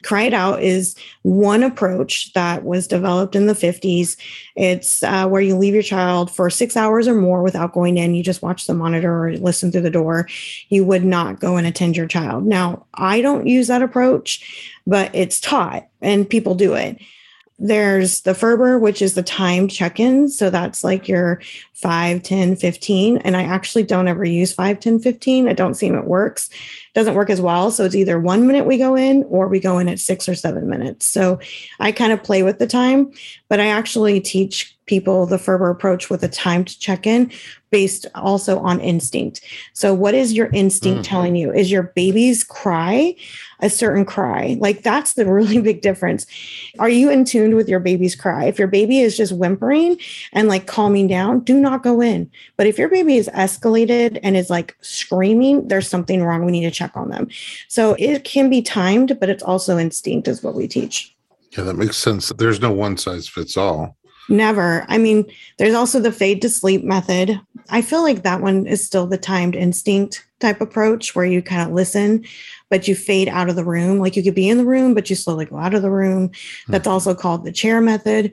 Cry 0.04 0.22
It 0.22 0.34
Out 0.34 0.62
is 0.62 0.94
one 1.22 1.62
approach 1.64 2.32
that 2.34 2.64
was 2.64 2.86
developed 2.86 3.34
in 3.34 3.46
the 3.46 3.52
50s. 3.52 4.16
It's 4.54 5.02
uh, 5.02 5.26
where 5.26 5.42
you 5.42 5.56
leave 5.56 5.74
your 5.74 5.82
child 5.82 6.30
for 6.30 6.50
six 6.50 6.76
hours 6.76 7.08
or 7.08 7.14
more 7.14 7.42
without 7.42 7.72
going 7.72 7.98
in. 7.98 8.14
You 8.14 8.22
just 8.22 8.42
watch 8.42 8.66
the 8.66 8.74
monitor 8.74 9.26
or 9.26 9.36
listen 9.38 9.72
through 9.72 9.82
the 9.82 9.90
door. 9.90 10.28
You 10.68 10.84
would 10.84 11.04
not 11.04 11.40
go 11.40 11.56
and 11.56 11.66
attend 11.66 11.96
your 11.96 12.06
child. 12.06 12.46
Now, 12.46 12.86
I 12.94 13.20
don't 13.20 13.48
use 13.48 13.66
that 13.66 13.82
approach, 13.82 14.72
but 14.86 15.12
it's 15.14 15.40
taught 15.40 15.88
and 16.00 16.28
people 16.28 16.54
do 16.54 16.74
it. 16.74 16.98
There's 17.60 18.20
the 18.20 18.34
Ferber, 18.34 18.78
which 18.78 19.02
is 19.02 19.14
the 19.14 19.22
timed 19.22 19.72
check 19.72 19.98
in. 19.98 20.28
So 20.28 20.48
that's 20.48 20.84
like 20.84 21.08
your 21.08 21.40
5, 21.74 22.22
10, 22.22 22.54
15. 22.54 23.18
And 23.18 23.36
I 23.36 23.42
actually 23.42 23.82
don't 23.82 24.06
ever 24.06 24.24
use 24.24 24.52
5, 24.52 24.78
10, 24.78 25.00
15. 25.00 25.48
I 25.48 25.52
don't 25.54 25.74
seem 25.74 25.96
it 25.96 26.04
works. 26.04 26.48
It 26.50 26.94
doesn't 26.94 27.14
work 27.14 27.30
as 27.30 27.40
well. 27.40 27.72
So 27.72 27.84
it's 27.84 27.96
either 27.96 28.20
one 28.20 28.46
minute 28.46 28.64
we 28.64 28.78
go 28.78 28.94
in 28.94 29.24
or 29.24 29.48
we 29.48 29.58
go 29.58 29.78
in 29.78 29.88
at 29.88 29.98
six 29.98 30.28
or 30.28 30.36
seven 30.36 30.68
minutes. 30.68 31.06
So 31.06 31.40
I 31.80 31.90
kind 31.90 32.12
of 32.12 32.22
play 32.22 32.44
with 32.44 32.60
the 32.60 32.66
time, 32.68 33.12
but 33.48 33.58
I 33.58 33.66
actually 33.66 34.20
teach 34.20 34.77
people 34.88 35.26
the 35.26 35.38
Ferber 35.38 35.70
approach 35.70 36.10
with 36.10 36.24
a 36.24 36.28
timed 36.28 36.78
check 36.80 37.06
in 37.06 37.30
based 37.70 38.06
also 38.14 38.58
on 38.60 38.80
instinct. 38.80 39.42
So, 39.72 39.94
what 39.94 40.14
is 40.14 40.32
your 40.32 40.48
instinct 40.48 41.02
mm-hmm. 41.02 41.10
telling 41.10 41.36
you? 41.36 41.52
Is 41.52 41.70
your 41.70 41.84
baby's 41.84 42.42
cry 42.42 43.14
a 43.60 43.68
certain 43.68 44.04
cry? 44.04 44.56
Like, 44.58 44.82
that's 44.82 45.14
the 45.14 45.26
really 45.32 45.60
big 45.60 45.82
difference. 45.82 46.26
Are 46.78 46.88
you 46.88 47.10
in 47.10 47.24
tune 47.24 47.56
with 47.56 47.68
your 47.68 47.80
baby's 47.80 48.16
cry? 48.16 48.46
If 48.46 48.58
your 48.58 48.68
baby 48.68 49.00
is 49.00 49.16
just 49.16 49.32
whimpering 49.32 49.98
and 50.32 50.48
like 50.48 50.66
calming 50.66 51.06
down, 51.06 51.40
do 51.40 51.58
not 51.60 51.82
go 51.82 52.00
in. 52.00 52.30
But 52.56 52.66
if 52.66 52.78
your 52.78 52.88
baby 52.88 53.16
is 53.16 53.28
escalated 53.34 54.18
and 54.22 54.36
is 54.36 54.50
like 54.50 54.76
screaming, 54.80 55.68
there's 55.68 55.88
something 55.88 56.22
wrong. 56.22 56.44
We 56.44 56.52
need 56.52 56.64
to 56.64 56.70
check 56.70 56.96
on 56.96 57.10
them. 57.10 57.28
So, 57.68 57.94
it 57.98 58.24
can 58.24 58.50
be 58.50 58.62
timed, 58.62 59.18
but 59.20 59.28
it's 59.28 59.42
also 59.42 59.78
instinct, 59.78 60.28
is 60.28 60.42
what 60.42 60.54
we 60.54 60.66
teach. 60.66 61.14
Yeah, 61.56 61.64
that 61.64 61.76
makes 61.76 61.96
sense. 61.96 62.30
There's 62.36 62.60
no 62.60 62.72
one 62.72 62.96
size 62.98 63.26
fits 63.26 63.56
all. 63.56 63.96
Never. 64.28 64.84
I 64.88 64.98
mean, 64.98 65.24
there's 65.56 65.74
also 65.74 66.00
the 66.00 66.12
fade 66.12 66.42
to 66.42 66.50
sleep 66.50 66.84
method. 66.84 67.40
I 67.70 67.82
feel 67.82 68.02
like 68.02 68.22
that 68.22 68.42
one 68.42 68.66
is 68.66 68.84
still 68.84 69.06
the 69.06 69.18
timed 69.18 69.56
instinct 69.56 70.26
type 70.40 70.60
approach 70.60 71.14
where 71.14 71.24
you 71.24 71.42
kind 71.42 71.62
of 71.68 71.74
listen, 71.74 72.24
but 72.68 72.86
you 72.86 72.94
fade 72.94 73.28
out 73.28 73.48
of 73.48 73.56
the 73.56 73.64
room. 73.64 73.98
Like 73.98 74.16
you 74.16 74.22
could 74.22 74.34
be 74.34 74.48
in 74.48 74.58
the 74.58 74.64
room, 74.64 74.94
but 74.94 75.10
you 75.10 75.16
slowly 75.16 75.46
go 75.46 75.56
out 75.56 75.74
of 75.74 75.82
the 75.82 75.90
room. 75.90 76.30
That's 76.68 76.86
hmm. 76.86 76.92
also 76.92 77.14
called 77.14 77.44
the 77.44 77.52
chair 77.52 77.80
method. 77.80 78.32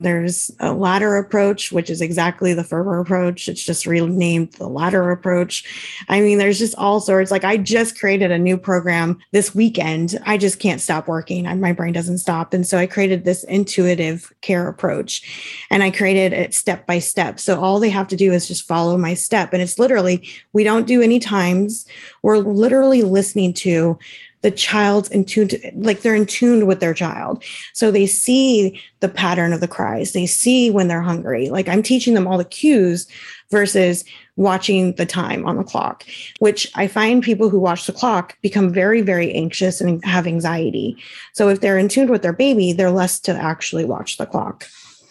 There's 0.00 0.50
a 0.60 0.72
ladder 0.72 1.16
approach, 1.16 1.72
which 1.72 1.90
is 1.90 2.00
exactly 2.00 2.54
the 2.54 2.64
Ferber 2.64 3.00
approach. 3.00 3.48
It's 3.48 3.62
just 3.62 3.86
renamed 3.86 4.52
the 4.52 4.68
ladder 4.68 5.10
approach. 5.10 5.64
I 6.08 6.20
mean, 6.20 6.38
there's 6.38 6.58
just 6.58 6.74
all 6.76 7.00
sorts. 7.00 7.30
Like 7.30 7.44
I 7.44 7.56
just 7.56 7.98
created 7.98 8.30
a 8.30 8.38
new 8.38 8.56
program 8.56 9.18
this 9.32 9.54
weekend. 9.54 10.18
I 10.26 10.36
just 10.36 10.58
can't 10.58 10.80
stop 10.80 11.08
working. 11.08 11.46
I, 11.46 11.54
my 11.54 11.72
brain 11.72 11.92
doesn't 11.92 12.18
stop. 12.18 12.52
And 12.52 12.66
so 12.66 12.78
I 12.78 12.86
created 12.86 13.24
this 13.24 13.44
intuitive 13.44 14.32
care 14.40 14.68
approach 14.68 15.66
and 15.70 15.82
I 15.82 15.90
created 15.90 16.32
it 16.32 16.54
step 16.54 16.86
by 16.86 16.98
step. 16.98 17.40
So 17.40 17.60
all 17.60 17.80
they 17.80 17.90
have 17.90 18.08
to 18.08 18.16
do 18.16 18.32
is 18.32 18.48
just 18.48 18.66
follow 18.66 18.96
my 18.98 19.14
step. 19.14 19.52
And 19.52 19.62
it's 19.62 19.78
literally, 19.78 20.28
we 20.52 20.64
don't 20.64 20.86
do 20.86 21.02
any 21.02 21.18
times. 21.18 21.86
We're 22.22 22.38
literally 22.38 23.02
listening 23.02 23.54
to 23.54 23.98
the 24.46 24.50
child's 24.52 25.08
in 25.08 25.24
tune 25.24 25.50
like 25.74 26.02
they're 26.02 26.14
in 26.14 26.24
tune 26.24 26.68
with 26.68 26.78
their 26.78 26.94
child. 26.94 27.42
So 27.72 27.90
they 27.90 28.06
see 28.06 28.80
the 29.00 29.08
pattern 29.08 29.52
of 29.52 29.60
the 29.60 29.66
cries. 29.66 30.12
They 30.12 30.26
see 30.26 30.70
when 30.70 30.86
they're 30.86 31.02
hungry. 31.02 31.48
Like 31.48 31.68
i'm 31.68 31.82
teaching 31.82 32.14
them 32.14 32.28
all 32.28 32.38
the 32.38 32.44
cues 32.44 33.08
versus 33.50 34.04
watching 34.36 34.92
the 34.92 35.06
time 35.06 35.44
on 35.46 35.56
the 35.56 35.64
clock 35.64 36.04
which 36.38 36.70
i 36.76 36.86
find 36.86 37.24
people 37.24 37.48
who 37.48 37.58
watch 37.58 37.86
the 37.86 37.92
clock 37.92 38.36
become 38.40 38.72
very 38.72 39.00
very 39.00 39.32
anxious 39.34 39.80
and 39.80 40.04
have 40.04 40.28
anxiety. 40.28 40.96
So 41.32 41.48
if 41.48 41.60
they're 41.60 41.78
in 41.78 41.88
tune 41.88 42.08
with 42.08 42.22
their 42.22 42.32
baby 42.32 42.72
they're 42.72 43.00
less 43.02 43.18
to 43.26 43.32
actually 43.32 43.84
watch 43.84 44.16
the 44.16 44.26
clock. 44.26 44.64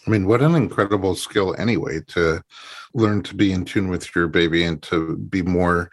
I 0.08 0.12
mean 0.12 0.28
what 0.28 0.42
an 0.42 0.56
incredible 0.56 1.16
skill 1.16 1.54
anyway 1.58 2.00
to 2.16 2.42
learn 2.94 3.22
to 3.24 3.36
be 3.36 3.52
in 3.52 3.66
tune 3.66 3.90
with 3.90 4.16
your 4.16 4.30
baby 4.30 4.64
and 4.64 4.82
to 4.84 5.18
be 5.18 5.42
more 5.42 5.92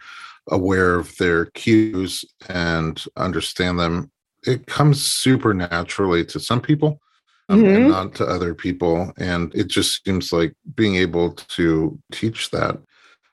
aware 0.49 0.95
of 0.95 1.15
their 1.17 1.45
cues 1.45 2.25
and 2.49 3.03
understand 3.15 3.79
them 3.79 4.11
it 4.45 4.67
comes 4.67 5.03
super 5.03 5.53
naturally 5.53 6.25
to 6.25 6.39
some 6.39 6.61
people 6.61 6.99
um, 7.49 7.63
mm-hmm. 7.63 7.75
and 7.75 7.87
not 7.89 8.15
to 8.15 8.25
other 8.25 8.53
people. 8.53 9.11
And 9.17 9.53
it 9.55 9.67
just 9.67 10.03
seems 10.05 10.31
like 10.31 10.53
being 10.75 10.95
able 10.95 11.33
to 11.33 11.99
teach 12.11 12.51
that 12.51 12.77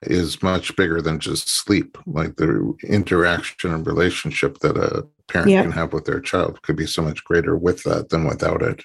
is 0.03 0.43
much 0.43 0.75
bigger 0.77 1.03
than 1.03 1.21
just 1.21 1.49
sleep. 1.49 1.99
Like 2.07 2.37
the 2.37 2.75
interaction 2.85 3.73
and 3.73 3.87
relationship 3.87 4.59
that 4.61 4.77
a 4.77 5.07
parent 5.31 5.51
can 5.51 5.73
have 5.73 5.93
with 5.93 6.07
their 6.07 6.21
child 6.21 6.63
could 6.63 6.77
be 6.77 6.87
so 6.87 7.03
much 7.03 7.23
greater 7.25 7.57
with 7.57 7.83
that 7.85 8.09
than 8.09 8.25
without 8.25 8.63
it. 8.63 8.83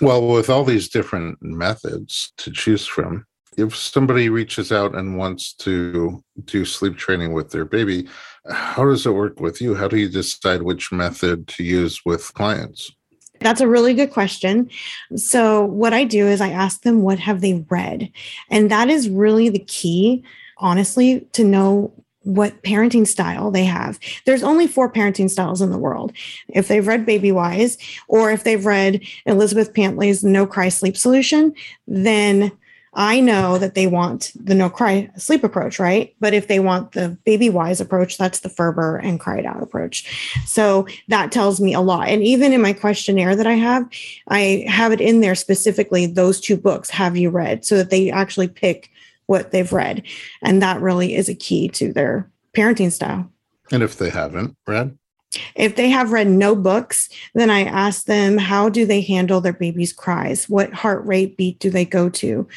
Well 0.00 0.26
with 0.28 0.50
all 0.50 0.64
these 0.64 0.88
different 0.88 1.42
methods 1.42 2.32
to 2.38 2.52
choose 2.52 2.86
from 2.86 3.26
if 3.58 3.76
somebody 3.76 4.28
reaches 4.28 4.70
out 4.70 4.94
and 4.94 5.18
wants 5.18 5.52
to 5.52 6.22
do 6.44 6.64
sleep 6.64 6.96
training 6.96 7.32
with 7.32 7.50
their 7.50 7.64
baby, 7.64 8.08
how 8.50 8.84
does 8.84 9.04
it 9.04 9.10
work 9.10 9.40
with 9.40 9.60
you? 9.60 9.74
How 9.74 9.88
do 9.88 9.98
you 9.98 10.08
decide 10.08 10.62
which 10.62 10.92
method 10.92 11.48
to 11.48 11.64
use 11.64 12.04
with 12.04 12.32
clients? 12.34 12.90
That's 13.40 13.60
a 13.60 13.68
really 13.68 13.94
good 13.94 14.12
question. 14.12 14.70
So 15.16 15.64
what 15.64 15.92
I 15.92 16.04
do 16.04 16.26
is 16.26 16.40
I 16.40 16.50
ask 16.50 16.82
them 16.82 17.02
what 17.02 17.18
have 17.18 17.40
they 17.40 17.64
read? 17.68 18.10
And 18.48 18.70
that 18.70 18.88
is 18.88 19.08
really 19.08 19.48
the 19.48 19.58
key, 19.60 20.24
honestly, 20.58 21.26
to 21.32 21.44
know 21.44 21.92
what 22.22 22.62
parenting 22.62 23.06
style 23.06 23.50
they 23.50 23.64
have. 23.64 23.98
There's 24.24 24.42
only 24.42 24.66
four 24.66 24.92
parenting 24.92 25.30
styles 25.30 25.62
in 25.62 25.70
the 25.70 25.78
world. 25.78 26.12
If 26.48 26.68
they've 26.68 26.86
read 26.86 27.06
Babywise 27.06 27.78
or 28.06 28.30
if 28.30 28.44
they've 28.44 28.66
read 28.66 29.02
Elizabeth 29.24 29.72
Pantley's 29.72 30.22
No 30.22 30.46
Cry 30.46 30.68
Sleep 30.68 30.96
Solution, 30.96 31.54
then 31.86 32.52
I 32.94 33.20
know 33.20 33.58
that 33.58 33.74
they 33.74 33.86
want 33.86 34.32
the 34.34 34.54
no 34.54 34.70
cry 34.70 35.10
sleep 35.16 35.44
approach, 35.44 35.78
right? 35.78 36.14
But 36.20 36.34
if 36.34 36.48
they 36.48 36.58
want 36.60 36.92
the 36.92 37.10
baby 37.24 37.50
wise 37.50 37.80
approach, 37.80 38.18
that's 38.18 38.40
the 38.40 38.48
Ferber 38.48 38.96
and 38.96 39.20
cried 39.20 39.46
out 39.46 39.62
approach. 39.62 40.34
So 40.46 40.86
that 41.08 41.30
tells 41.30 41.60
me 41.60 41.74
a 41.74 41.80
lot. 41.80 42.08
And 42.08 42.22
even 42.22 42.52
in 42.52 42.62
my 42.62 42.72
questionnaire 42.72 43.36
that 43.36 43.46
I 43.46 43.54
have, 43.54 43.88
I 44.28 44.64
have 44.68 44.92
it 44.92 45.00
in 45.00 45.20
there 45.20 45.34
specifically 45.34 46.06
those 46.06 46.40
two 46.40 46.56
books 46.56 46.90
have 46.90 47.16
you 47.16 47.30
read 47.30 47.64
so 47.64 47.76
that 47.76 47.90
they 47.90 48.10
actually 48.10 48.48
pick 48.48 48.90
what 49.26 49.50
they've 49.50 49.72
read. 49.72 50.02
And 50.42 50.62
that 50.62 50.80
really 50.80 51.14
is 51.14 51.28
a 51.28 51.34
key 51.34 51.68
to 51.70 51.92
their 51.92 52.30
parenting 52.56 52.90
style. 52.90 53.30
And 53.70 53.82
if 53.82 53.98
they 53.98 54.10
haven't 54.10 54.56
read, 54.66 54.98
if 55.54 55.76
they 55.76 55.88
have 55.90 56.12
read 56.12 56.28
no 56.28 56.54
books, 56.54 57.08
then 57.34 57.50
I 57.50 57.64
ask 57.64 58.06
them 58.06 58.38
how 58.38 58.68
do 58.68 58.86
they 58.86 59.00
handle 59.00 59.40
their 59.40 59.52
baby's 59.52 59.92
cries? 59.92 60.48
What 60.48 60.72
heart 60.72 61.04
rate 61.04 61.36
beat 61.36 61.58
do 61.58 61.70
they 61.70 61.84
go 61.84 62.08
to? 62.08 62.48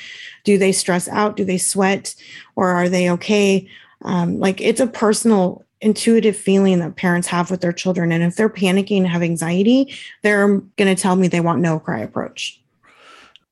Do 0.44 0.58
they 0.58 0.72
stress 0.72 1.08
out? 1.10 1.36
Do 1.36 1.44
they 1.44 1.58
sweat? 1.58 2.16
Or 2.56 2.70
are 2.70 2.90
they 2.90 3.10
okay? 3.12 3.68
Um, 4.04 4.40
like 4.40 4.62
it's 4.62 4.80
a 4.80 4.88
personal, 4.88 5.66
intuitive 5.82 6.38
feeling 6.38 6.80
that 6.80 6.96
parents 6.96 7.28
have 7.28 7.52
with 7.52 7.62
their 7.62 7.74
children. 7.74 8.12
And 8.12 8.24
if 8.24 8.36
they're 8.36 8.50
panicking 8.50 8.98
and 8.98 9.08
have 9.08 9.24
anxiety, 9.24 9.94
they're 10.22 10.48
going 10.48 10.96
to 10.96 10.96
tell 10.96 11.16
me 11.16 11.28
they 11.28 11.42
want 11.42 11.62
no 11.62 11.80
cry 11.80 12.00
approach. 12.00 12.62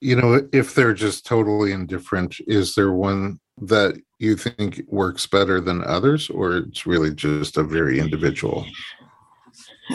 You 0.00 0.16
know, 0.16 0.48
if 0.52 0.74
they're 0.74 0.94
just 0.94 1.26
totally 1.26 1.72
indifferent, 1.72 2.36
is 2.46 2.74
there 2.74 2.92
one 2.92 3.38
that 3.60 4.00
you 4.18 4.34
think 4.34 4.80
works 4.86 5.26
better 5.26 5.60
than 5.60 5.84
others, 5.84 6.30
or 6.30 6.56
it's 6.56 6.86
really 6.86 7.14
just 7.14 7.58
a 7.58 7.62
very 7.62 7.98
individual? 7.98 8.64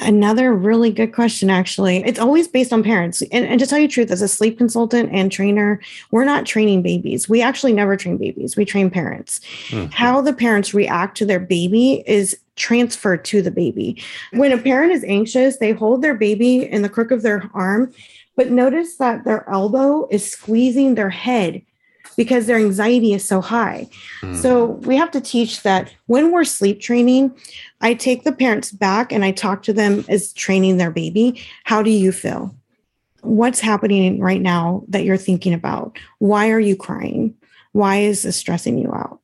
Another 0.02 0.54
really 0.54 0.92
good 0.92 1.14
question, 1.14 1.50
actually. 1.50 1.98
It's 2.06 2.20
always 2.20 2.48
based 2.48 2.74
on 2.74 2.84
parents. 2.84 3.22
And, 3.32 3.46
and, 3.46 3.60
to 3.60 3.66
tell 3.66 3.80
you 3.80 3.88
the 3.88 3.94
truth, 3.94 4.12
as 4.12 4.22
a 4.22 4.28
sleep 4.28 4.58
consultant 4.58 5.10
and 5.12 5.32
trainer, 5.32 5.80
we're 6.12 6.26
not 6.26 6.46
training 6.46 6.82
babies. 6.82 7.30
We 7.30 7.42
actually 7.42 7.74
never 7.74 7.96
train 7.96 8.18
babies, 8.18 8.56
we 8.56 8.66
train 8.66 8.90
parents. 8.90 9.42
Mm-hmm. 9.70 9.92
How 9.92 10.22
the 10.22 10.34
parents 10.34 10.74
react 10.74 11.18
to 11.18 11.26
their 11.26 11.40
baby 11.40 12.04
is 12.08 12.38
transferred 12.56 13.26
to 13.26 13.42
the 13.42 13.52
baby. 13.52 14.02
When 14.32 14.52
a 14.52 14.58
parent 14.58 14.92
is 14.92 15.04
anxious, 15.04 15.58
they 15.58 15.72
hold 15.72 16.02
their 16.02 16.16
baby 16.16 16.64
in 16.64 16.82
the 16.82 16.90
crook 16.90 17.12
of 17.12 17.22
their 17.22 17.50
arm, 17.54 17.94
but 18.36 18.52
notice 18.52 18.98
that 18.98 19.24
their 19.24 19.50
elbow 19.50 20.08
is 20.10 20.30
squeezing 20.30 20.96
their 20.96 21.10
head 21.10 21.62
because 22.16 22.48
their 22.48 22.58
anxiety 22.58 23.14
is 23.14 23.28
so 23.28 23.42
high. 23.42 23.88
Mm. 24.22 24.36
So 24.36 24.66
we 24.66 24.96
have 24.98 25.12
to 25.12 25.22
teach 25.22 25.64
that 25.64 25.94
when 26.08 26.32
we're 26.32 26.44
sleep 26.44 26.80
training, 26.82 27.36
I 27.82 27.94
take 27.94 28.24
the 28.24 28.32
parents 28.32 28.72
back 28.72 29.12
and 29.12 29.24
I 29.24 29.32
talk 29.32 29.64
to 29.64 29.74
them 29.74 30.06
as 30.10 30.34
training 30.34 30.78
their 30.78 30.92
baby. 30.92 31.42
How 31.64 31.84
do 31.84 31.90
you 31.90 32.12
feel? 32.12 32.56
What's 33.22 33.60
happening 33.60 34.20
right 34.20 34.42
now 34.42 34.84
that 34.88 35.04
you're 35.04 35.18
thinking 35.18 35.54
about? 35.54 35.98
Why 36.20 36.52
are 36.52 36.60
you 36.60 36.76
crying? 36.76 37.36
Why 37.72 37.98
is 37.98 38.24
this 38.24 38.38
stressing 38.38 38.78
you 38.78 38.92
out? 38.94 39.20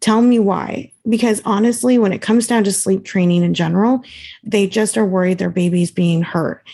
Tell 0.00 0.20
me 0.20 0.38
why. 0.38 0.92
Because 1.08 1.40
honestly, 1.44 1.98
when 1.98 2.12
it 2.12 2.20
comes 2.20 2.46
down 2.46 2.64
to 2.64 2.72
sleep 2.72 3.04
training 3.04 3.42
in 3.42 3.54
general, 3.54 4.02
they 4.44 4.66
just 4.66 4.98
are 4.98 5.06
worried 5.06 5.38
their 5.38 5.50
baby's 5.50 5.90
being 5.90 6.22
hurt. 6.22 6.66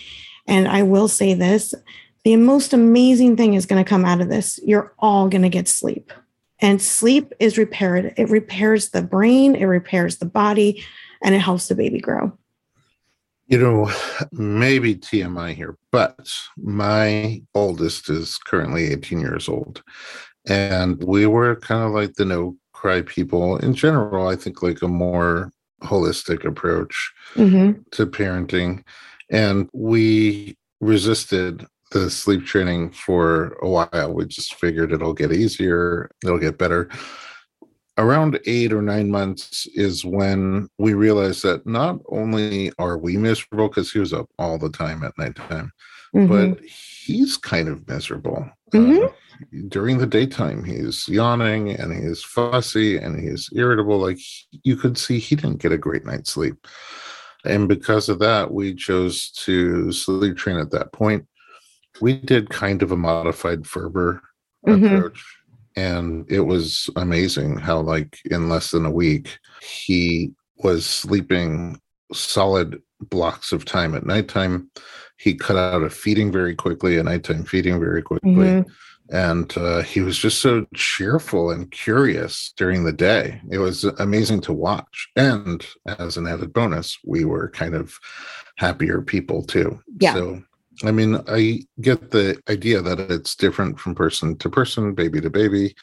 And 0.46 0.66
I 0.66 0.82
will 0.82 1.08
say 1.08 1.34
this 1.34 1.74
the 2.24 2.36
most 2.36 2.72
amazing 2.72 3.36
thing 3.36 3.54
is 3.54 3.66
going 3.66 3.82
to 3.82 3.88
come 3.88 4.04
out 4.04 4.20
of 4.20 4.28
this. 4.28 4.60
You're 4.64 4.94
all 4.98 5.28
going 5.28 5.42
to 5.42 5.48
get 5.48 5.68
sleep. 5.68 6.12
And 6.60 6.80
sleep 6.80 7.32
is 7.40 7.58
repaired. 7.58 8.14
It 8.16 8.30
repairs 8.30 8.90
the 8.90 9.02
brain, 9.02 9.56
it 9.56 9.64
repairs 9.64 10.18
the 10.18 10.26
body, 10.26 10.84
and 11.22 11.34
it 11.34 11.40
helps 11.40 11.68
the 11.68 11.74
baby 11.74 12.00
grow. 12.00 12.32
You 13.48 13.58
know, 13.58 13.92
maybe 14.30 14.94
TMI 14.94 15.54
here, 15.54 15.76
but 15.90 16.32
my 16.56 17.42
oldest 17.54 18.08
is 18.08 18.38
currently 18.38 18.92
18 18.92 19.20
years 19.20 19.48
old. 19.48 19.82
And 20.46 21.02
we 21.02 21.26
were 21.26 21.56
kind 21.56 21.82
of 21.84 21.90
like 21.90 22.14
the 22.14 22.24
no 22.24 22.56
cry 22.72 23.02
people 23.02 23.56
in 23.58 23.74
general. 23.74 24.28
I 24.28 24.36
think 24.36 24.62
like 24.62 24.82
a 24.82 24.88
more 24.88 25.52
holistic 25.82 26.44
approach 26.44 27.12
mm-hmm. 27.34 27.80
to 27.90 28.06
parenting. 28.06 28.84
And 29.30 29.68
we 29.72 30.56
resisted 30.80 31.66
the 31.92 32.10
sleep 32.10 32.44
training 32.44 32.90
for 32.90 33.56
a 33.62 33.68
while. 33.68 34.12
We 34.12 34.26
just 34.26 34.54
figured 34.54 34.92
it'll 34.92 35.14
get 35.14 35.32
easier, 35.32 36.10
it'll 36.24 36.38
get 36.38 36.58
better. 36.58 36.90
Around 37.98 38.40
eight 38.46 38.72
or 38.72 38.80
nine 38.80 39.10
months 39.10 39.66
is 39.74 40.04
when 40.04 40.68
we 40.78 40.94
realized 40.94 41.42
that 41.42 41.66
not 41.66 41.98
only 42.08 42.72
are 42.78 42.96
we 42.96 43.16
miserable 43.16 43.68
because 43.68 43.92
he 43.92 43.98
was 43.98 44.12
up 44.12 44.28
all 44.38 44.58
the 44.58 44.70
time 44.70 45.04
at 45.04 45.16
nighttime, 45.18 45.70
mm-hmm. 46.14 46.26
but 46.26 46.64
he's 46.64 47.36
kind 47.36 47.68
of 47.68 47.86
miserable. 47.86 48.48
Mm-hmm. 48.72 49.04
Uh, 49.04 49.08
during 49.68 49.98
the 49.98 50.06
daytime, 50.06 50.64
he's 50.64 51.06
yawning 51.08 51.70
and 51.70 51.92
he's 51.92 52.22
fussy 52.22 52.96
and 52.96 53.20
he's 53.20 53.50
irritable. 53.54 53.98
Like 53.98 54.18
you 54.62 54.76
could 54.76 54.96
see 54.96 55.18
he 55.18 55.36
didn't 55.36 55.60
get 55.60 55.72
a 55.72 55.78
great 55.78 56.06
night's 56.06 56.32
sleep. 56.32 56.66
And 57.44 57.68
because 57.68 58.08
of 58.08 58.20
that, 58.20 58.52
we 58.52 58.74
chose 58.74 59.30
to 59.44 59.90
sleep 59.92 60.36
train 60.36 60.58
at 60.58 60.70
that 60.70 60.92
point 60.92 61.26
we 62.00 62.14
did 62.14 62.50
kind 62.50 62.82
of 62.82 62.92
a 62.92 62.96
modified 62.96 63.66
Ferber 63.66 64.22
mm-hmm. 64.66 64.84
approach, 64.84 65.24
and 65.76 66.30
it 66.30 66.40
was 66.40 66.88
amazing 66.96 67.58
how, 67.58 67.80
like, 67.80 68.18
in 68.30 68.48
less 68.48 68.70
than 68.70 68.86
a 68.86 68.90
week, 68.90 69.38
he 69.60 70.32
was 70.56 70.86
sleeping 70.86 71.80
solid 72.12 72.80
blocks 73.00 73.52
of 73.52 73.64
time 73.64 73.94
at 73.94 74.06
nighttime. 74.06 74.70
He 75.16 75.34
cut 75.34 75.56
out 75.56 75.82
of 75.82 75.94
feeding 75.94 76.30
very 76.32 76.54
quickly, 76.54 76.98
a 76.98 77.02
nighttime 77.02 77.44
feeding 77.44 77.80
very 77.80 78.02
quickly. 78.02 78.30
Mm-hmm. 78.30 78.70
And 79.10 79.56
uh, 79.58 79.82
he 79.82 80.00
was 80.00 80.16
just 80.16 80.40
so 80.40 80.66
cheerful 80.74 81.50
and 81.50 81.70
curious 81.70 82.54
during 82.56 82.84
the 82.84 82.92
day. 82.92 83.42
It 83.50 83.58
was 83.58 83.84
amazing 83.84 84.40
to 84.42 84.52
watch. 84.52 85.08
And 85.16 85.66
as 85.98 86.16
an 86.16 86.26
added 86.26 86.52
bonus, 86.52 86.98
we 87.04 87.24
were 87.24 87.50
kind 87.50 87.74
of 87.74 87.98
happier 88.56 89.02
people 89.02 89.42
too. 89.42 89.80
Yeah. 90.00 90.14
So 90.14 90.42
I 90.84 90.90
mean, 90.90 91.20
I 91.28 91.60
get 91.80 92.10
the 92.10 92.40
idea 92.48 92.82
that 92.82 92.98
it's 93.10 93.36
different 93.36 93.78
from 93.78 93.94
person 93.94 94.36
to 94.38 94.50
person, 94.50 94.94
baby 94.94 95.20
to 95.20 95.30
baby, 95.30 95.74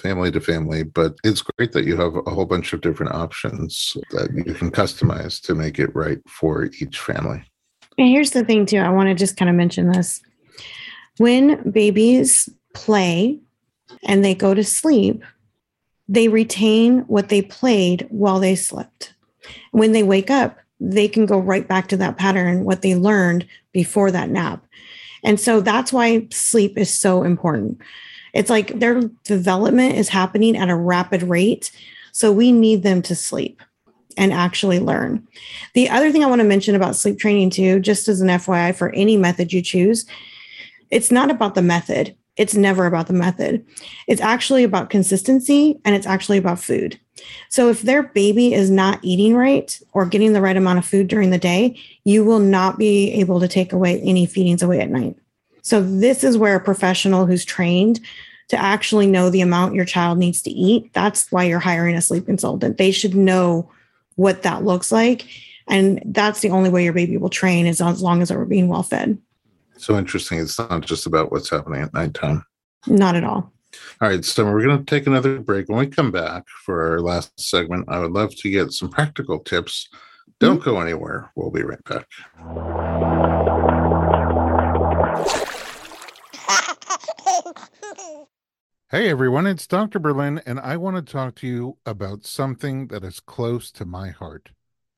family 0.00 0.30
to 0.30 0.40
family, 0.40 0.84
but 0.84 1.16
it's 1.24 1.42
great 1.42 1.72
that 1.72 1.84
you 1.84 1.96
have 1.96 2.14
a 2.26 2.30
whole 2.30 2.46
bunch 2.46 2.72
of 2.72 2.80
different 2.80 3.12
options 3.12 3.96
that 4.10 4.30
you 4.46 4.54
can 4.54 4.70
customize 4.70 5.40
to 5.42 5.54
make 5.54 5.78
it 5.78 5.94
right 5.94 6.20
for 6.28 6.70
each 6.80 6.98
family. 7.00 7.42
And 7.98 8.08
here's 8.08 8.30
the 8.30 8.44
thing, 8.44 8.64
too. 8.64 8.78
I 8.78 8.90
want 8.90 9.08
to 9.08 9.14
just 9.14 9.36
kind 9.36 9.48
of 9.48 9.56
mention 9.56 9.90
this. 9.90 10.22
When 11.18 11.68
babies 11.70 12.48
play 12.74 13.40
and 14.04 14.24
they 14.24 14.34
go 14.34 14.54
to 14.54 14.62
sleep, 14.62 15.24
they 16.08 16.28
retain 16.28 17.00
what 17.00 17.28
they 17.28 17.42
played 17.42 18.06
while 18.10 18.38
they 18.38 18.54
slept. 18.54 19.14
When 19.72 19.92
they 19.92 20.04
wake 20.04 20.30
up, 20.30 20.58
they 20.80 21.08
can 21.08 21.26
go 21.26 21.38
right 21.38 21.66
back 21.66 21.88
to 21.88 21.96
that 21.96 22.16
pattern, 22.16 22.64
what 22.64 22.82
they 22.82 22.94
learned 22.94 23.46
before 23.78 24.10
that 24.10 24.28
nap. 24.28 24.66
And 25.22 25.38
so 25.38 25.60
that's 25.60 25.92
why 25.92 26.26
sleep 26.32 26.76
is 26.76 26.92
so 26.92 27.22
important. 27.22 27.78
It's 28.34 28.50
like 28.50 28.80
their 28.80 29.02
development 29.22 29.94
is 29.94 30.08
happening 30.08 30.56
at 30.56 30.68
a 30.68 30.74
rapid 30.74 31.22
rate. 31.22 31.70
So 32.10 32.32
we 32.32 32.50
need 32.50 32.82
them 32.82 33.02
to 33.02 33.14
sleep 33.14 33.62
and 34.16 34.32
actually 34.32 34.80
learn. 34.80 35.24
The 35.74 35.88
other 35.88 36.10
thing 36.10 36.24
I 36.24 36.26
want 36.26 36.40
to 36.40 36.48
mention 36.48 36.74
about 36.74 36.96
sleep 36.96 37.20
training, 37.20 37.50
too, 37.50 37.78
just 37.78 38.08
as 38.08 38.20
an 38.20 38.26
FYI 38.26 38.74
for 38.74 38.90
any 38.90 39.16
method 39.16 39.52
you 39.52 39.62
choose, 39.62 40.06
it's 40.90 41.12
not 41.12 41.30
about 41.30 41.54
the 41.54 41.62
method. 41.62 42.16
It's 42.36 42.56
never 42.56 42.86
about 42.86 43.06
the 43.06 43.12
method. 43.12 43.64
It's 44.08 44.20
actually 44.20 44.64
about 44.64 44.90
consistency 44.90 45.78
and 45.84 45.94
it's 45.94 46.06
actually 46.06 46.38
about 46.38 46.58
food. 46.58 46.98
So 47.48 47.68
if 47.68 47.82
their 47.82 48.02
baby 48.02 48.54
is 48.54 48.70
not 48.70 49.00
eating 49.02 49.34
right 49.34 49.78
or 49.92 50.06
getting 50.06 50.32
the 50.32 50.40
right 50.40 50.56
amount 50.56 50.78
of 50.78 50.84
food 50.84 51.08
during 51.08 51.30
the 51.30 51.38
day, 51.38 51.78
you 52.04 52.24
will 52.24 52.38
not 52.38 52.78
be 52.78 53.12
able 53.12 53.40
to 53.40 53.48
take 53.48 53.72
away 53.72 54.00
any 54.00 54.26
feedings 54.26 54.62
away 54.62 54.80
at 54.80 54.90
night. 54.90 55.16
So 55.62 55.82
this 55.82 56.24
is 56.24 56.38
where 56.38 56.56
a 56.56 56.60
professional 56.60 57.26
who's 57.26 57.44
trained 57.44 58.00
to 58.48 58.56
actually 58.56 59.06
know 59.06 59.30
the 59.30 59.42
amount 59.42 59.74
your 59.74 59.84
child 59.84 60.18
needs 60.18 60.42
to 60.42 60.50
eat, 60.50 60.92
that's 60.94 61.30
why 61.30 61.44
you're 61.44 61.58
hiring 61.58 61.96
a 61.96 62.00
sleep 62.00 62.26
consultant. 62.26 62.78
They 62.78 62.90
should 62.90 63.14
know 63.14 63.70
what 64.16 64.42
that 64.42 64.64
looks 64.64 64.90
like. 64.90 65.26
And 65.66 66.02
that's 66.06 66.40
the 66.40 66.50
only 66.50 66.70
way 66.70 66.82
your 66.82 66.94
baby 66.94 67.18
will 67.18 67.28
train 67.28 67.66
is 67.66 67.80
as 67.80 68.02
long 68.02 68.22
as 68.22 68.30
they're 68.30 68.44
being 68.46 68.68
well 68.68 68.82
fed. 68.82 69.18
So 69.76 69.98
interesting. 69.98 70.38
It's 70.38 70.58
not 70.58 70.80
just 70.80 71.06
about 71.06 71.30
what's 71.30 71.50
happening 71.50 71.82
at 71.82 71.92
nighttime. 71.92 72.44
Not 72.86 73.16
at 73.16 73.24
all. 73.24 73.52
All 74.00 74.08
right, 74.08 74.24
so 74.24 74.44
we're 74.44 74.64
going 74.64 74.78
to 74.78 74.84
take 74.84 75.06
another 75.06 75.40
break. 75.40 75.68
When 75.68 75.78
we 75.78 75.86
come 75.86 76.10
back 76.10 76.44
for 76.64 76.92
our 76.92 77.00
last 77.00 77.38
segment, 77.38 77.86
I 77.88 77.98
would 77.98 78.12
love 78.12 78.34
to 78.36 78.50
get 78.50 78.72
some 78.72 78.88
practical 78.90 79.38
tips. 79.40 79.88
Don't 80.40 80.60
mm-hmm. 80.60 80.70
go 80.70 80.80
anywhere. 80.80 81.30
We'll 81.36 81.50
be 81.50 81.62
right 81.62 81.84
back. 81.84 82.06
Hey 88.90 89.10
everyone, 89.10 89.46
it's 89.46 89.66
Dr. 89.66 89.98
Berlin, 89.98 90.40
and 90.46 90.58
I 90.58 90.78
want 90.78 90.96
to 90.96 91.02
talk 91.02 91.34
to 91.34 91.46
you 91.46 91.76
about 91.84 92.24
something 92.24 92.86
that 92.86 93.04
is 93.04 93.20
close 93.20 93.70
to 93.72 93.84
my 93.84 94.08
heart. 94.08 94.48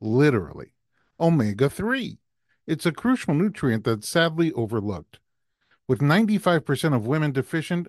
Literally, 0.01 0.75
omega 1.19 1.69
3. 1.69 2.21
It's 2.69 2.87
a 2.87 2.93
crucial 2.93 3.35
nutrient 3.35 3.83
that's 3.83 4.09
sadly 4.09 4.53
overlooked. 4.53 5.19
With 5.89 5.99
95% 5.99 6.95
of 6.95 7.09
women 7.09 7.33
deficient, 7.33 7.89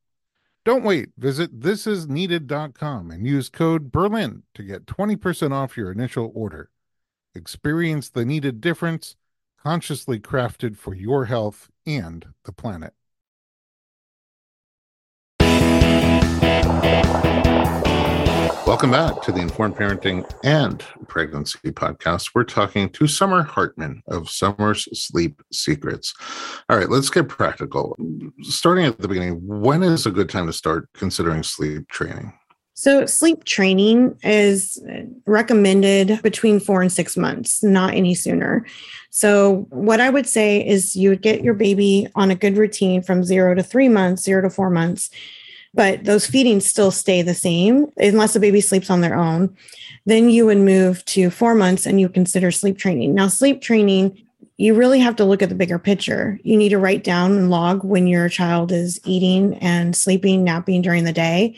Don't 0.63 0.83
wait. 0.83 1.09
Visit 1.17 1.59
thisisneeded.com 1.59 3.09
and 3.11 3.25
use 3.25 3.49
code 3.49 3.91
Berlin 3.91 4.43
to 4.53 4.63
get 4.63 4.85
20% 4.85 5.51
off 5.51 5.75
your 5.75 5.91
initial 5.91 6.31
order. 6.35 6.69
Experience 7.33 8.09
the 8.09 8.25
needed 8.25 8.61
difference, 8.61 9.15
consciously 9.61 10.19
crafted 10.19 10.77
for 10.77 10.93
your 10.93 11.25
health 11.25 11.69
and 11.85 12.27
the 12.45 12.51
planet. 12.51 12.93
Welcome 18.71 18.91
back 18.91 19.21
to 19.23 19.33
the 19.33 19.41
Informed 19.41 19.75
Parenting 19.75 20.25
and 20.45 20.81
Pregnancy 21.09 21.59
podcast. 21.71 22.29
We're 22.33 22.45
talking 22.45 22.89
to 22.91 23.05
Summer 23.05 23.43
Hartman 23.43 24.01
of 24.07 24.29
Summer's 24.29 24.87
Sleep 24.97 25.41
Secrets. 25.51 26.13
All 26.69 26.77
right, 26.77 26.89
let's 26.89 27.09
get 27.09 27.27
practical. 27.27 27.97
Starting 28.43 28.85
at 28.85 28.97
the 28.97 29.09
beginning, 29.09 29.45
when 29.45 29.83
is 29.83 30.05
a 30.05 30.09
good 30.09 30.29
time 30.29 30.47
to 30.47 30.53
start 30.53 30.87
considering 30.93 31.43
sleep 31.43 31.89
training? 31.89 32.31
So, 32.73 33.05
sleep 33.05 33.43
training 33.43 34.17
is 34.23 34.81
recommended 35.25 36.21
between 36.23 36.61
four 36.61 36.81
and 36.81 36.91
six 36.91 37.17
months, 37.17 37.61
not 37.61 37.93
any 37.93 38.15
sooner. 38.15 38.65
So, 39.09 39.67
what 39.69 39.99
I 39.99 40.09
would 40.09 40.25
say 40.25 40.65
is 40.65 40.95
you 40.95 41.09
would 41.09 41.21
get 41.21 41.43
your 41.43 41.55
baby 41.55 42.07
on 42.15 42.31
a 42.31 42.35
good 42.35 42.55
routine 42.55 43.01
from 43.01 43.25
zero 43.25 43.53
to 43.53 43.63
three 43.63 43.89
months, 43.89 44.23
zero 44.23 44.41
to 44.41 44.49
four 44.49 44.69
months 44.69 45.09
but 45.73 46.03
those 46.03 46.25
feedings 46.25 46.67
still 46.67 46.91
stay 46.91 47.21
the 47.21 47.33
same 47.33 47.87
unless 47.97 48.33
the 48.33 48.39
baby 48.39 48.61
sleeps 48.61 48.89
on 48.89 49.01
their 49.01 49.15
own. 49.15 49.55
Then 50.05 50.29
you 50.29 50.45
would 50.45 50.57
move 50.57 51.03
to 51.05 51.29
four 51.29 51.55
months 51.55 51.85
and 51.85 51.99
you 51.99 52.09
consider 52.09 52.51
sleep 52.51 52.77
training. 52.77 53.13
Now, 53.13 53.27
sleep 53.27 53.61
training, 53.61 54.21
you 54.57 54.73
really 54.73 54.99
have 54.99 55.15
to 55.17 55.25
look 55.25 55.41
at 55.41 55.49
the 55.49 55.55
bigger 55.55 55.79
picture. 55.79 56.39
You 56.43 56.57
need 56.57 56.69
to 56.69 56.79
write 56.79 57.03
down 57.03 57.31
and 57.31 57.49
log 57.49 57.83
when 57.83 58.07
your 58.07 58.27
child 58.29 58.71
is 58.71 58.99
eating 59.05 59.55
and 59.55 59.95
sleeping, 59.95 60.43
napping 60.43 60.81
during 60.81 61.03
the 61.03 61.13
day. 61.13 61.57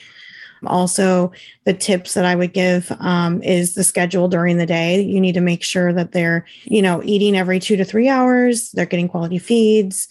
Also, 0.65 1.31
the 1.65 1.73
tips 1.73 2.13
that 2.13 2.23
I 2.23 2.35
would 2.35 2.53
give 2.53 2.91
um, 2.99 3.41
is 3.43 3.75
the 3.75 3.83
schedule 3.83 4.29
during 4.29 4.57
the 4.57 4.65
day. 4.65 5.01
You 5.01 5.19
need 5.19 5.33
to 5.33 5.41
make 5.41 5.63
sure 5.63 5.91
that 5.91 6.13
they're, 6.13 6.45
you 6.63 6.81
know, 6.81 7.01
eating 7.03 7.35
every 7.35 7.59
two 7.59 7.75
to 7.75 7.83
three 7.83 8.07
hours. 8.07 8.71
They're 8.71 8.85
getting 8.85 9.09
quality 9.09 9.39
feeds. 9.39 10.07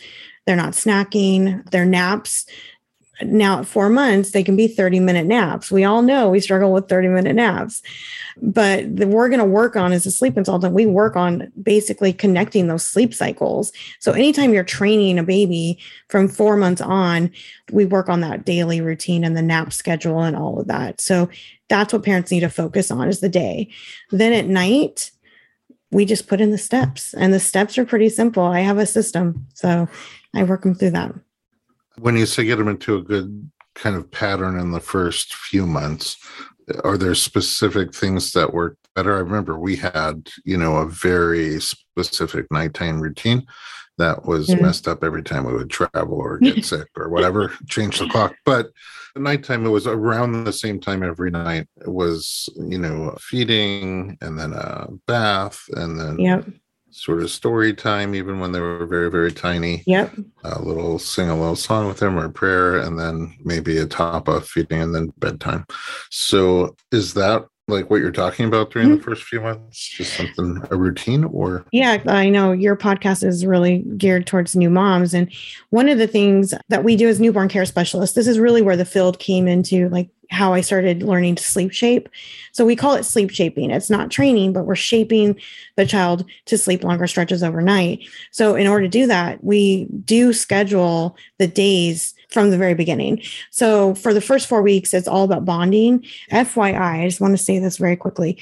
They're 0.47 0.57
not 0.57 0.73
snacking. 0.73 1.69
Their 1.71 1.85
naps 1.85 2.47
now, 3.27 3.61
at 3.61 3.67
four 3.67 3.89
months, 3.89 4.31
they 4.31 4.43
can 4.43 4.57
be 4.57 4.69
30 4.69 5.01
minute 5.01 5.27
naps. 5.27 5.71
We 5.71 5.85
all 5.85 6.03
know 6.03 6.31
we 6.31 6.41
struggle 6.41 6.73
with 6.73 6.89
30 6.89 7.09
minute 7.09 7.35
naps, 7.35 7.83
but 8.41 8.97
the, 8.97 9.07
we're 9.07 9.29
going 9.29 9.41
to 9.41 9.45
work 9.45 9.77
on 9.77 9.93
as 9.93 10.07
a 10.07 10.11
sleep 10.11 10.35
consultant, 10.35 10.75
we 10.75 10.87
work 10.87 11.17
on 11.17 11.51
basically 11.63 12.13
connecting 12.13 12.67
those 12.67 12.87
sleep 12.87 13.13
cycles. 13.13 13.73
So, 14.01 14.13
anytime 14.13 14.55
you're 14.55 14.65
training 14.65 15.19
a 15.19 15.23
baby 15.23 15.79
from 16.09 16.29
four 16.29 16.57
months 16.57 16.81
on, 16.81 17.31
we 17.71 17.85
work 17.85 18.09
on 18.09 18.21
that 18.21 18.45
daily 18.45 18.81
routine 18.81 19.25
and 19.25 19.37
the 19.37 19.43
nap 19.43 19.73
schedule 19.73 20.21
and 20.21 20.37
all 20.37 20.61
of 20.61 20.67
that. 20.69 21.01
So, 21.01 21.29
that's 21.69 21.93
what 21.93 22.05
parents 22.05 22.31
need 22.31 22.41
to 22.41 22.51
focus 22.51 22.91
on 22.91 23.09
is 23.09 23.21
the 23.21 23.29
day. 23.29 23.71
Then 24.11 24.33
at 24.33 24.47
night, 24.47 25.11
we 25.91 26.05
just 26.05 26.29
put 26.29 26.41
in 26.41 26.51
the 26.51 26.59
steps, 26.59 27.15
and 27.15 27.35
the 27.35 27.41
steps 27.41 27.77
are 27.77 27.85
pretty 27.85 28.09
simple. 28.09 28.45
I 28.45 28.61
have 28.61 28.79
a 28.79 28.87
system, 28.87 29.47
so 29.55 29.89
I 30.35 30.43
work 30.45 30.63
them 30.63 30.75
through 30.75 30.91
that 30.91 31.15
when 32.03 32.17
you 32.17 32.27
say 32.27 32.45
get 32.45 32.57
them 32.57 32.69
into 32.69 32.97
a 32.97 33.03
good 33.03 33.51
kind 33.77 33.95
of 33.95 34.11
pattern 34.11 34.59
in 34.59 34.73
the 34.73 34.81
first 34.81 35.35
few 35.35 35.67
months, 35.67 36.17
are 36.83 36.99
there 36.99 37.15
specific 37.15 37.95
things 37.95 38.33
that 38.33 38.53
work 38.53 38.77
better? 38.95 39.15
I 39.15 39.21
remember 39.21 39.59
we 39.59 39.77
had, 39.77 40.29
you 40.45 40.57
know, 40.57 40.79
a 40.79 40.89
very 40.89 41.61
specific 41.61 42.47
nighttime 42.51 43.01
routine 43.01 43.47
that 43.99 44.25
was 44.25 44.49
mm-hmm. 44.49 44.63
messed 44.63 44.89
up 44.89 45.05
every 45.05 45.23
time 45.23 45.45
we 45.45 45.55
would 45.55 45.71
travel 45.71 46.15
or 46.15 46.39
get 46.39 46.65
sick 46.65 46.89
or 46.97 47.09
whatever, 47.09 47.53
change 47.69 48.01
the 48.01 48.09
clock. 48.09 48.35
But 48.45 48.71
the 49.15 49.21
nighttime, 49.21 49.65
it 49.65 49.71
was 49.71 49.87
around 49.87 50.45
the 50.45 50.53
same 50.53 50.81
time 50.81 51.05
every 51.05 51.31
night. 51.31 51.69
It 51.81 51.93
was, 51.93 52.49
you 52.57 52.79
know, 52.79 53.17
feeding 53.21 54.19
and 54.21 54.37
then 54.37 54.55
a 54.55 54.89
bath 55.07 55.63
and 55.75 55.99
then 56.01 56.19
yep 56.19 56.45
sort 56.93 57.23
of 57.23 57.31
story 57.31 57.75
time, 57.75 58.15
even 58.15 58.39
when 58.39 58.53
they 58.53 58.61
were 58.61 58.87
very, 58.87 59.11
very 59.11 59.33
tiny. 59.33 59.83
Yep. 59.87 60.15
A 60.45 60.63
little 60.63 60.99
sing 60.99 61.29
a 61.29 61.39
little 61.39 61.57
song 61.57 61.89
with 61.89 61.99
them 61.99 62.19
or 62.19 62.29
prayer, 62.29 62.79
and 62.79 62.99
then 62.99 63.35
maybe 63.45 63.79
a 63.79 63.87
top 63.87 64.29
of 64.29 64.47
feeding 64.47 64.81
and 64.81 64.95
then 64.95 65.13
bedtime. 65.19 65.67
So 66.11 66.77
is 66.93 67.15
that 67.15 67.47
like 67.69 67.91
what 67.91 68.01
you're 68.01 68.13
talking 68.13 68.47
about 68.47 68.71
during 68.71 68.89
mm-hmm. 68.89 68.99
the 68.99 69.03
first 69.03 69.23
few 69.25 69.41
months? 69.41 69.89
Just 69.89 70.15
something 70.15 70.63
a 70.71 70.77
routine 70.77 71.25
or 71.25 71.65
Yeah, 71.73 72.03
I 72.07 72.29
know 72.29 72.53
your 72.53 72.77
podcast 72.77 73.25
is 73.25 73.47
really 73.47 73.79
geared 73.97 74.27
towards 74.27 74.55
new 74.55 74.71
moms. 74.71 75.15
And 75.15 75.33
one 75.71 75.89
of 75.89 75.99
the 75.99 76.07
things 76.07 76.55
that 76.69 76.85
we 76.85 76.97
do 76.97 77.09
as 77.09 77.21
newborn 77.21 77.49
care 77.49 77.65
specialists, 77.65 78.15
this 78.15 78.27
is 78.27 78.39
really 78.39 78.63
where 78.63 78.77
the 78.77 78.85
field 78.85 79.19
came 79.19 79.49
into 79.49 79.89
like 79.89 80.11
how 80.33 80.55
I 80.55 80.61
started 80.61 81.03
learning 81.03 81.37
to 81.37 81.43
sleep 81.43 81.73
shape. 81.73 82.09
So 82.53 82.65
we 82.65 82.75
call 82.75 82.95
it 82.95 83.05
sleep 83.05 83.31
shaping. 83.31 83.71
It's 83.71 83.91
not 83.91 84.11
training, 84.11 84.53
but 84.53 84.65
we're 84.65 84.75
shaping 84.75 85.39
the 85.77 85.87
child 85.87 86.25
to 86.47 86.59
sleep 86.59 86.83
longer 86.83 87.07
stretches 87.07 87.43
overnight. 87.43 88.01
So 88.31 88.55
in 88.55 88.67
order 88.67 88.85
to 88.85 88.89
do 88.89 89.07
that, 89.07 89.45
we 89.45 89.87
do 90.05 90.33
schedule 90.33 91.17
the 91.39 91.47
days 91.47 92.15
from 92.31 92.51
the 92.51 92.59
very 92.59 92.75
beginning. 92.75 93.23
So 93.51 93.95
for 93.95 94.15
the 94.15 94.21
first 94.23 94.49
four 94.49 94.63
weeks, 94.63 94.95
it's 94.95 95.09
all 95.09 95.25
about 95.25 95.45
bonding. 95.45 96.05
FYI, 96.31 97.03
I 97.03 97.07
just 97.07 97.21
want 97.21 97.37
to 97.37 97.43
say 97.43 97.59
this 97.59 97.77
very 97.77 97.97
quickly 97.97 98.39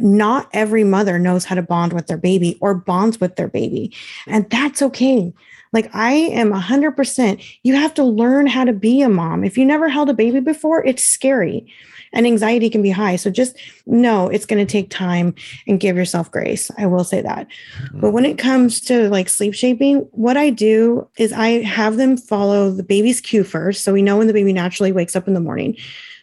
not 0.00 0.48
every 0.52 0.84
mother 0.84 1.18
knows 1.18 1.44
how 1.44 1.54
to 1.54 1.62
bond 1.62 1.92
with 1.92 2.06
their 2.06 2.16
baby 2.16 2.56
or 2.60 2.74
bonds 2.74 3.20
with 3.20 3.36
their 3.36 3.48
baby. 3.48 3.92
And 4.26 4.48
that's 4.48 4.80
okay. 4.80 5.32
Like 5.72 5.94
I 5.94 6.12
am 6.12 6.52
a 6.52 6.60
100%. 6.60 7.44
You 7.62 7.74
have 7.74 7.94
to 7.94 8.04
learn 8.04 8.46
how 8.46 8.64
to 8.64 8.72
be 8.72 9.02
a 9.02 9.08
mom. 9.08 9.44
If 9.44 9.58
you 9.58 9.64
never 9.64 9.88
held 9.88 10.10
a 10.10 10.14
baby 10.14 10.40
before, 10.40 10.84
it's 10.84 11.04
scary 11.04 11.66
and 12.12 12.26
anxiety 12.26 12.70
can 12.70 12.82
be 12.82 12.90
high. 12.90 13.16
So 13.16 13.30
just 13.30 13.56
know 13.86 14.28
it's 14.28 14.46
going 14.46 14.64
to 14.64 14.70
take 14.70 14.90
time 14.90 15.34
and 15.66 15.80
give 15.80 15.96
yourself 15.96 16.30
grace. 16.30 16.70
I 16.78 16.86
will 16.86 17.04
say 17.04 17.20
that. 17.20 17.46
Mm-hmm. 17.82 18.00
But 18.00 18.12
when 18.12 18.24
it 18.24 18.38
comes 18.38 18.80
to 18.82 19.08
like 19.08 19.28
sleep 19.28 19.54
shaping, 19.54 20.00
what 20.12 20.36
I 20.36 20.50
do 20.50 21.08
is 21.18 21.32
I 21.32 21.62
have 21.62 21.96
them 21.96 22.16
follow 22.16 22.70
the 22.70 22.82
baby's 22.82 23.20
cue 23.20 23.44
first. 23.44 23.84
So 23.84 23.92
we 23.92 24.02
know 24.02 24.16
when 24.18 24.26
the 24.26 24.32
baby 24.32 24.52
naturally 24.52 24.92
wakes 24.92 25.16
up 25.16 25.28
in 25.28 25.34
the 25.34 25.40
morning. 25.40 25.76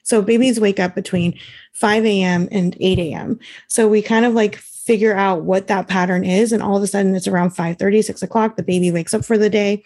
So 0.03 0.21
babies 0.21 0.59
wake 0.59 0.79
up 0.79 0.93
between 0.93 1.37
5 1.73 2.05
a.m. 2.05 2.47
and 2.51 2.77
8 2.79 2.99
a.m. 2.99 3.39
So 3.67 3.87
we 3.87 4.01
kind 4.01 4.25
of 4.25 4.33
like 4.33 4.61
figure 4.85 5.15
out 5.15 5.41
what 5.41 5.67
that 5.67 5.87
pattern 5.87 6.23
is 6.23 6.51
and 6.51 6.61
all 6.61 6.77
of 6.77 6.83
a 6.83 6.87
sudden 6.87 7.15
it's 7.15 7.27
around 7.27 7.51
5 7.51 7.77
30 7.77 8.01
6 8.01 8.21
o'clock 8.21 8.55
the 8.55 8.63
baby 8.63 8.91
wakes 8.91 9.13
up 9.13 9.25
for 9.25 9.37
the 9.37 9.49
day 9.49 9.83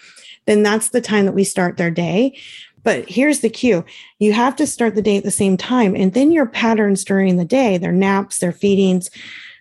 then 0.49 0.63
that's 0.63 0.89
the 0.89 0.99
time 0.99 1.25
that 1.25 1.35
we 1.35 1.43
start 1.43 1.77
their 1.77 1.91
day. 1.91 2.38
But 2.81 3.07
here's 3.09 3.41
the 3.41 3.49
cue. 3.49 3.85
You 4.17 4.33
have 4.33 4.55
to 4.55 4.65
start 4.65 4.95
the 4.95 5.01
day 5.01 5.17
at 5.17 5.23
the 5.23 5.31
same 5.31 5.57
time 5.57 5.95
and 5.95 6.13
then 6.13 6.31
your 6.31 6.47
patterns 6.47 7.03
during 7.03 7.38
the 7.38 7.45
day 7.45 7.77
their 7.77 7.91
naps 7.91 8.39
their 8.39 8.51
feedings 8.51 9.12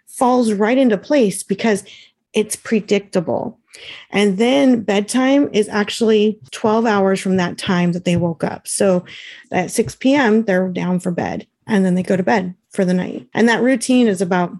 falls 0.06 0.52
right 0.52 0.78
into 0.78 0.96
place 0.96 1.42
because 1.42 1.84
it's 2.32 2.56
predictable. 2.56 3.58
And 4.10 4.38
then 4.38 4.82
bedtime 4.82 5.50
is 5.52 5.68
actually 5.68 6.40
12 6.52 6.86
hours 6.86 7.20
from 7.20 7.36
that 7.36 7.58
time 7.58 7.92
that 7.92 8.04
they 8.04 8.16
woke 8.16 8.42
up. 8.42 8.66
So 8.66 9.04
at 9.52 9.70
6 9.70 9.96
p.m 9.96 10.44
they're 10.44 10.68
down 10.68 11.00
for 11.00 11.10
bed 11.10 11.46
and 11.66 11.84
then 11.84 11.96
they 11.96 12.02
go 12.02 12.16
to 12.16 12.22
bed 12.22 12.54
for 12.70 12.84
the 12.84 12.94
night. 12.94 13.28
And 13.34 13.48
that 13.48 13.62
routine 13.62 14.06
is 14.06 14.22
about 14.22 14.56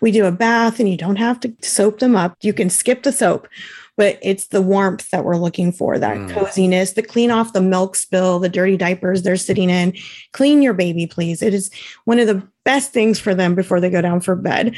we 0.00 0.10
do 0.10 0.26
a 0.26 0.32
bath 0.32 0.80
and 0.80 0.88
you 0.88 0.96
don't 0.96 1.16
have 1.16 1.40
to 1.40 1.54
soap 1.62 1.98
them 1.98 2.16
up. 2.16 2.36
You 2.42 2.52
can 2.52 2.70
skip 2.70 3.02
the 3.02 3.12
soap, 3.12 3.48
but 3.96 4.18
it's 4.22 4.48
the 4.48 4.62
warmth 4.62 5.10
that 5.10 5.24
we're 5.24 5.36
looking 5.36 5.72
for, 5.72 5.98
that 5.98 6.16
mm. 6.16 6.30
coziness, 6.32 6.92
the 6.92 7.02
clean 7.02 7.30
off 7.30 7.52
the 7.52 7.60
milk 7.60 7.96
spill, 7.96 8.38
the 8.38 8.48
dirty 8.48 8.76
diapers 8.76 9.22
they're 9.22 9.36
sitting 9.36 9.70
in. 9.70 9.94
Clean 10.32 10.62
your 10.62 10.74
baby, 10.74 11.06
please. 11.06 11.42
It 11.42 11.54
is 11.54 11.70
one 12.04 12.18
of 12.18 12.26
the 12.26 12.46
best 12.64 12.92
things 12.92 13.18
for 13.18 13.34
them 13.34 13.54
before 13.54 13.80
they 13.80 13.90
go 13.90 14.02
down 14.02 14.20
for 14.20 14.36
bed. 14.36 14.76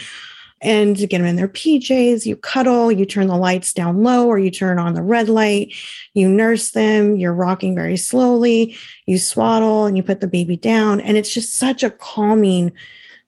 And 0.62 0.97
to 0.97 1.07
get 1.07 1.19
them 1.19 1.27
in 1.27 1.37
their 1.37 1.49
PJs, 1.49 2.25
you 2.25 2.35
cuddle, 2.35 2.90
you 2.90 3.05
turn 3.05 3.27
the 3.27 3.37
lights 3.37 3.75
down 3.75 4.03
low 4.03 4.27
or 4.27 4.38
you 4.38 4.51
turn 4.51 4.79
on 4.79 4.95
the 4.95 5.03
red 5.03 5.29
light, 5.29 5.75
you 6.14 6.29
nurse 6.29 6.71
them, 6.71 7.16
you're 7.16 7.35
rocking 7.35 7.75
very 7.75 7.99
slowly, 7.99 8.75
you 9.05 9.19
swaddle 9.19 9.85
and 9.85 9.99
you 9.99 10.03
put 10.03 10.21
the 10.21 10.27
baby 10.27 10.57
down. 10.57 11.01
And 11.01 11.19
it's 11.19 11.33
just 11.33 11.55
such 11.55 11.83
a 11.83 11.90
calming 11.90 12.73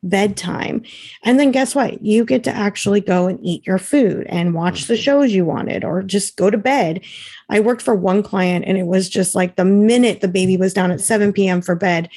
bedtime. 0.02 0.82
And 1.24 1.40
then 1.40 1.50
guess 1.50 1.74
what? 1.74 2.02
You 2.02 2.24
get 2.24 2.44
to 2.44 2.54
actually 2.54 3.00
go 3.00 3.26
and 3.26 3.38
eat 3.42 3.66
your 3.66 3.78
food 3.78 4.26
and 4.28 4.54
watch 4.54 4.84
the 4.84 4.94
mm-hmm. 4.94 5.02
shows 5.02 5.32
you 5.32 5.44
wanted 5.44 5.84
or 5.84 6.02
just 6.02 6.37
go 6.37 6.50
to 6.50 6.58
bed. 6.58 7.00
I 7.48 7.61
worked 7.61 7.82
for 7.82 7.94
one 7.94 8.22
client 8.22 8.64
and 8.66 8.78
it 8.78 8.87
was 8.87 9.08
just 9.08 9.34
like 9.34 9.56
the 9.56 9.64
minute 9.64 10.20
the 10.20 10.28
baby 10.28 10.56
was 10.56 10.74
down 10.74 10.90
at 10.90 11.00
7 11.00 11.32
p.m. 11.32 11.61
for 11.62 11.74
bed, 11.74 12.08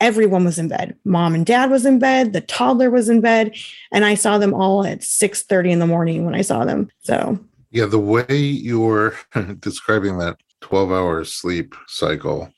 everyone 0.00 0.44
was 0.44 0.58
in 0.58 0.68
bed. 0.68 0.96
Mom 1.04 1.34
and 1.34 1.46
dad 1.46 1.70
was 1.70 1.86
in 1.86 1.98
bed, 1.98 2.32
the 2.32 2.40
toddler 2.40 2.90
was 2.90 3.08
in 3.08 3.20
bed, 3.20 3.54
and 3.92 4.04
I 4.04 4.14
saw 4.14 4.38
them 4.38 4.54
all 4.54 4.84
at 4.84 5.00
6:30 5.00 5.70
in 5.70 5.78
the 5.78 5.86
morning 5.86 6.24
when 6.24 6.34
I 6.34 6.42
saw 6.42 6.64
them. 6.64 6.90
So, 7.00 7.38
yeah, 7.70 7.86
the 7.86 7.98
way 7.98 8.36
you're 8.36 9.14
describing 9.60 10.18
that 10.18 10.38
12 10.62 10.90
hour 10.90 11.24
sleep 11.24 11.74
cycle 11.86 12.50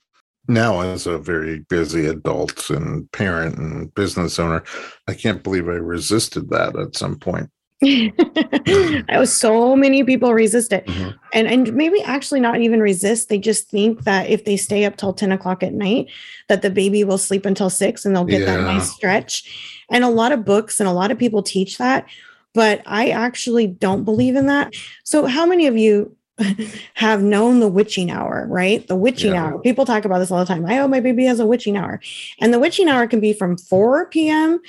now 0.49 0.81
as 0.81 1.07
a 1.07 1.19
very 1.19 1.61
busy 1.69 2.07
adult 2.07 2.69
and 2.71 3.11
parent 3.13 3.57
and 3.57 3.95
business 3.95 4.39
owner 4.39 4.63
i 5.09 5.15
can't 5.15 5.43
believe 5.43 5.69
i 5.69 5.73
resisted 5.73 6.51
that 6.51 6.77
at 6.77 6.97
some 6.97 7.19
point 7.19 7.51
I 7.85 9.17
was 9.19 9.33
so 9.33 9.75
many 9.75 10.05
people 10.05 10.33
resist 10.33 10.73
it. 10.73 10.87
Mhm. 10.87 11.19
And 11.35 11.49
and 11.49 11.75
maybe 11.75 12.01
actually 12.03 12.39
not 12.39 12.61
even 12.61 12.81
resist. 12.81 13.29
They 13.29 13.39
just 13.39 13.69
think 13.69 14.05
that 14.05 14.31
if 14.31 14.45
they 14.45 14.57
stay 14.57 14.85
up 14.85 14.97
till 14.97 15.13
10 15.13 15.33
o'clock 15.33 15.65
at 15.65 15.73
night, 15.73 16.07
that 16.49 16.63
the 16.63 16.71
baby 16.71 17.03
will 17.03 17.19
sleep 17.19 17.45
until 17.45 17.71
six 17.71 18.05
and 18.05 18.15
they'll 18.15 18.25
get 18.25 18.47
that 18.47 18.61
nice 18.61 18.93
stretch. 18.93 19.83
And 19.91 20.05
a 20.05 20.09
lot 20.09 20.31
of 20.31 20.45
books 20.45 20.79
and 20.79 20.89
a 20.89 20.93
lot 20.93 21.11
of 21.11 21.19
people 21.19 21.43
teach 21.43 21.79
that, 21.79 22.07
but 22.55 22.83
I 22.87 23.09
actually 23.09 23.67
don't 23.67 24.05
believe 24.05 24.37
in 24.37 24.47
that. 24.47 24.75
So 25.03 25.27
how 25.27 25.45
many 25.45 25.67
of 25.67 25.77
you 25.77 26.17
have 26.95 27.23
known 27.23 27.61
the 27.61 27.69
witching 27.69 28.11
hour, 28.11 28.47
right? 28.49 28.87
The 28.89 28.97
witching 28.97 29.33
Yeah. 29.33 29.45
hour. 29.45 29.59
People 29.59 29.85
talk 29.85 30.05
about 30.05 30.19
this 30.19 30.31
all 30.31 30.39
the 30.39 30.47
time. 30.47 30.67
I 30.67 30.79
oh, 30.79 30.89
my 30.89 31.01
baby 31.01 31.25
has 31.27 31.41
a 31.41 31.47
witching 31.47 31.77
hour. 31.77 32.01
And 32.41 32.53
the 32.53 32.59
witching 32.59 32.89
hour 32.89 33.07
can 33.07 33.21
be 33.21 33.33
from 33.33 33.57
4 33.57 34.07
p.m. 34.07 34.61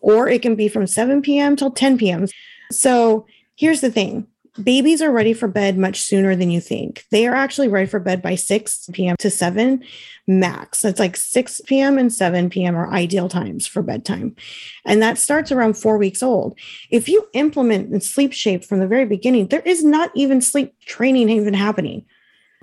or 0.00 0.28
it 0.28 0.42
can 0.42 0.54
be 0.54 0.68
from 0.68 0.86
7 0.86 1.22
p.m. 1.22 1.56
till 1.56 1.70
10 1.70 1.98
p.m. 1.98 2.26
So 2.70 3.26
here's 3.56 3.80
the 3.80 3.90
thing 3.90 4.26
babies 4.62 5.00
are 5.00 5.10
ready 5.10 5.32
for 5.32 5.48
bed 5.48 5.78
much 5.78 6.00
sooner 6.00 6.36
than 6.36 6.50
you 6.50 6.60
think. 6.60 7.04
They 7.10 7.26
are 7.26 7.34
actually 7.34 7.68
ready 7.68 7.86
for 7.86 8.00
bed 8.00 8.20
by 8.20 8.34
6 8.34 8.90
p.m. 8.92 9.16
to 9.18 9.30
7 9.30 9.82
max. 10.26 10.84
It's 10.84 11.00
like 11.00 11.16
6 11.16 11.62
p.m. 11.66 11.98
and 11.98 12.12
7 12.12 12.50
p.m. 12.50 12.76
are 12.76 12.92
ideal 12.92 13.28
times 13.28 13.66
for 13.66 13.82
bedtime. 13.82 14.36
And 14.84 15.02
that 15.02 15.18
starts 15.18 15.50
around 15.50 15.74
four 15.74 15.98
weeks 15.98 16.22
old. 16.22 16.58
If 16.90 17.08
you 17.08 17.26
implement 17.32 18.02
sleep 18.02 18.32
shape 18.32 18.64
from 18.64 18.80
the 18.80 18.86
very 18.86 19.06
beginning, 19.06 19.48
there 19.48 19.60
is 19.60 19.84
not 19.84 20.10
even 20.14 20.40
sleep 20.40 20.74
training 20.80 21.28
even 21.30 21.54
happening. 21.54 22.04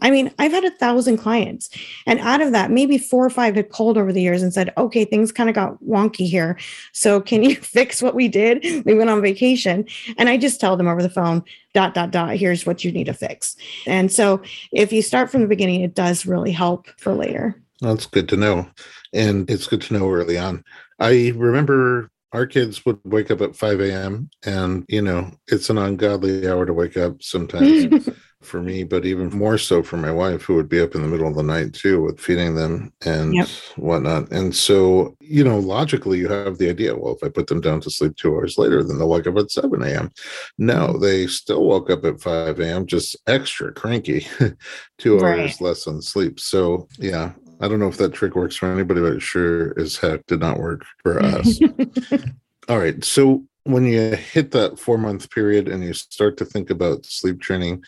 I 0.01 0.11
mean, 0.11 0.31
I've 0.39 0.51
had 0.51 0.63
a 0.63 0.71
thousand 0.71 1.17
clients, 1.17 1.69
and 2.05 2.19
out 2.19 2.41
of 2.41 2.51
that, 2.51 2.71
maybe 2.71 2.97
four 2.97 3.25
or 3.25 3.29
five 3.29 3.55
had 3.55 3.69
called 3.69 3.97
over 3.97 4.13
the 4.13 4.21
years 4.21 4.41
and 4.41 4.53
said, 4.53 4.73
okay, 4.77 5.05
things 5.05 5.31
kind 5.31 5.49
of 5.49 5.55
got 5.55 5.81
wonky 5.83 6.27
here. 6.27 6.57
So 6.93 7.21
can 7.21 7.43
you 7.43 7.55
fix 7.61 8.01
what 8.01 8.15
we 8.15 8.27
did? 8.27 8.85
We 8.85 8.93
went 8.93 9.09
on 9.09 9.21
vacation. 9.21 9.85
And 10.17 10.29
I 10.29 10.37
just 10.37 10.59
tell 10.59 10.77
them 10.77 10.87
over 10.87 11.01
the 11.01 11.09
phone, 11.09 11.43
dot, 11.73 11.93
dot, 11.93 12.11
dot, 12.11 12.35
here's 12.35 12.65
what 12.65 12.83
you 12.83 12.91
need 12.91 13.05
to 13.05 13.13
fix. 13.13 13.55
And 13.85 14.11
so 14.11 14.41
if 14.71 14.91
you 14.91 15.01
start 15.01 15.29
from 15.29 15.41
the 15.41 15.47
beginning, 15.47 15.81
it 15.81 15.95
does 15.95 16.25
really 16.25 16.51
help 16.51 16.87
for 16.97 17.13
later. 17.13 17.61
That's 17.81 18.05
good 18.05 18.27
to 18.29 18.37
know. 18.37 18.69
And 19.13 19.49
it's 19.49 19.67
good 19.67 19.81
to 19.83 19.93
know 19.93 20.09
early 20.09 20.37
on. 20.37 20.63
I 20.99 21.33
remember 21.35 22.09
our 22.31 22.45
kids 22.45 22.85
would 22.85 22.99
wake 23.05 23.31
up 23.31 23.41
at 23.41 23.55
5 23.55 23.79
a.m. 23.81 24.29
and, 24.45 24.85
you 24.87 25.01
know, 25.01 25.31
it's 25.47 25.69
an 25.69 25.77
ungodly 25.77 26.47
hour 26.47 26.65
to 26.65 26.73
wake 26.73 26.97
up 26.97 27.23
sometimes 27.23 28.09
for 28.41 28.61
me, 28.61 28.83
but 28.83 29.05
even 29.05 29.29
more 29.29 29.57
so 29.57 29.83
for 29.83 29.97
my 29.97 30.11
wife, 30.11 30.43
who 30.43 30.55
would 30.55 30.69
be 30.69 30.79
up 30.79 30.95
in 30.95 31.01
the 31.01 31.07
middle 31.07 31.27
of 31.27 31.35
the 31.35 31.43
night 31.43 31.73
too 31.73 32.01
with 32.01 32.19
feeding 32.19 32.55
them 32.55 32.93
and 33.05 33.35
Yep. 33.35 33.47
whatnot. 33.75 34.31
And 34.31 34.55
so, 34.55 35.15
you 35.19 35.43
know, 35.43 35.59
logically, 35.59 36.19
you 36.19 36.29
have 36.29 36.57
the 36.57 36.69
idea 36.69 36.95
well, 36.95 37.15
if 37.15 37.23
I 37.23 37.29
put 37.29 37.47
them 37.47 37.59
down 37.61 37.81
to 37.81 37.89
sleep 37.89 38.15
two 38.15 38.33
hours 38.33 38.57
later, 38.57 38.83
then 38.83 38.97
they'll 38.97 39.09
wake 39.09 39.27
up 39.27 39.37
at 39.37 39.51
7 39.51 39.83
a.m. 39.83 40.09
No, 40.57 40.97
they 40.97 41.27
still 41.27 41.65
woke 41.65 41.89
up 41.89 42.05
at 42.05 42.21
5 42.21 42.59
a.m., 42.59 42.85
just 42.85 43.17
extra 43.27 43.73
cranky, 43.73 44.25
two 44.97 45.19
Right. 45.19 45.39
hours 45.39 45.59
less 45.59 45.85
on 45.87 46.01
sleep. 46.01 46.39
So, 46.39 46.87
yeah, 46.97 47.33
I 47.59 47.67
don't 47.67 47.79
know 47.79 47.89
if 47.89 47.97
that 47.97 48.13
trick 48.13 48.35
works 48.35 48.55
for 48.55 48.71
anybody, 48.71 49.01
but 49.01 49.13
it 49.13 49.21
sure 49.21 49.77
as 49.77 49.97
heck 49.97 50.25
did 50.27 50.39
not 50.39 50.59
work 50.59 50.85
for 51.03 51.21
us. 51.21 51.59
All 52.69 52.77
right. 52.79 53.03
So 53.03 53.43
when 53.63 53.85
you 53.85 54.15
hit 54.15 54.51
that 54.51 54.79
four 54.79 54.97
month 54.97 55.29
period 55.31 55.67
and 55.67 55.83
you 55.83 55.93
start 55.93 56.37
to 56.37 56.45
think 56.45 56.69
about 56.69 57.05
sleep 57.05 57.41
training, 57.41 57.83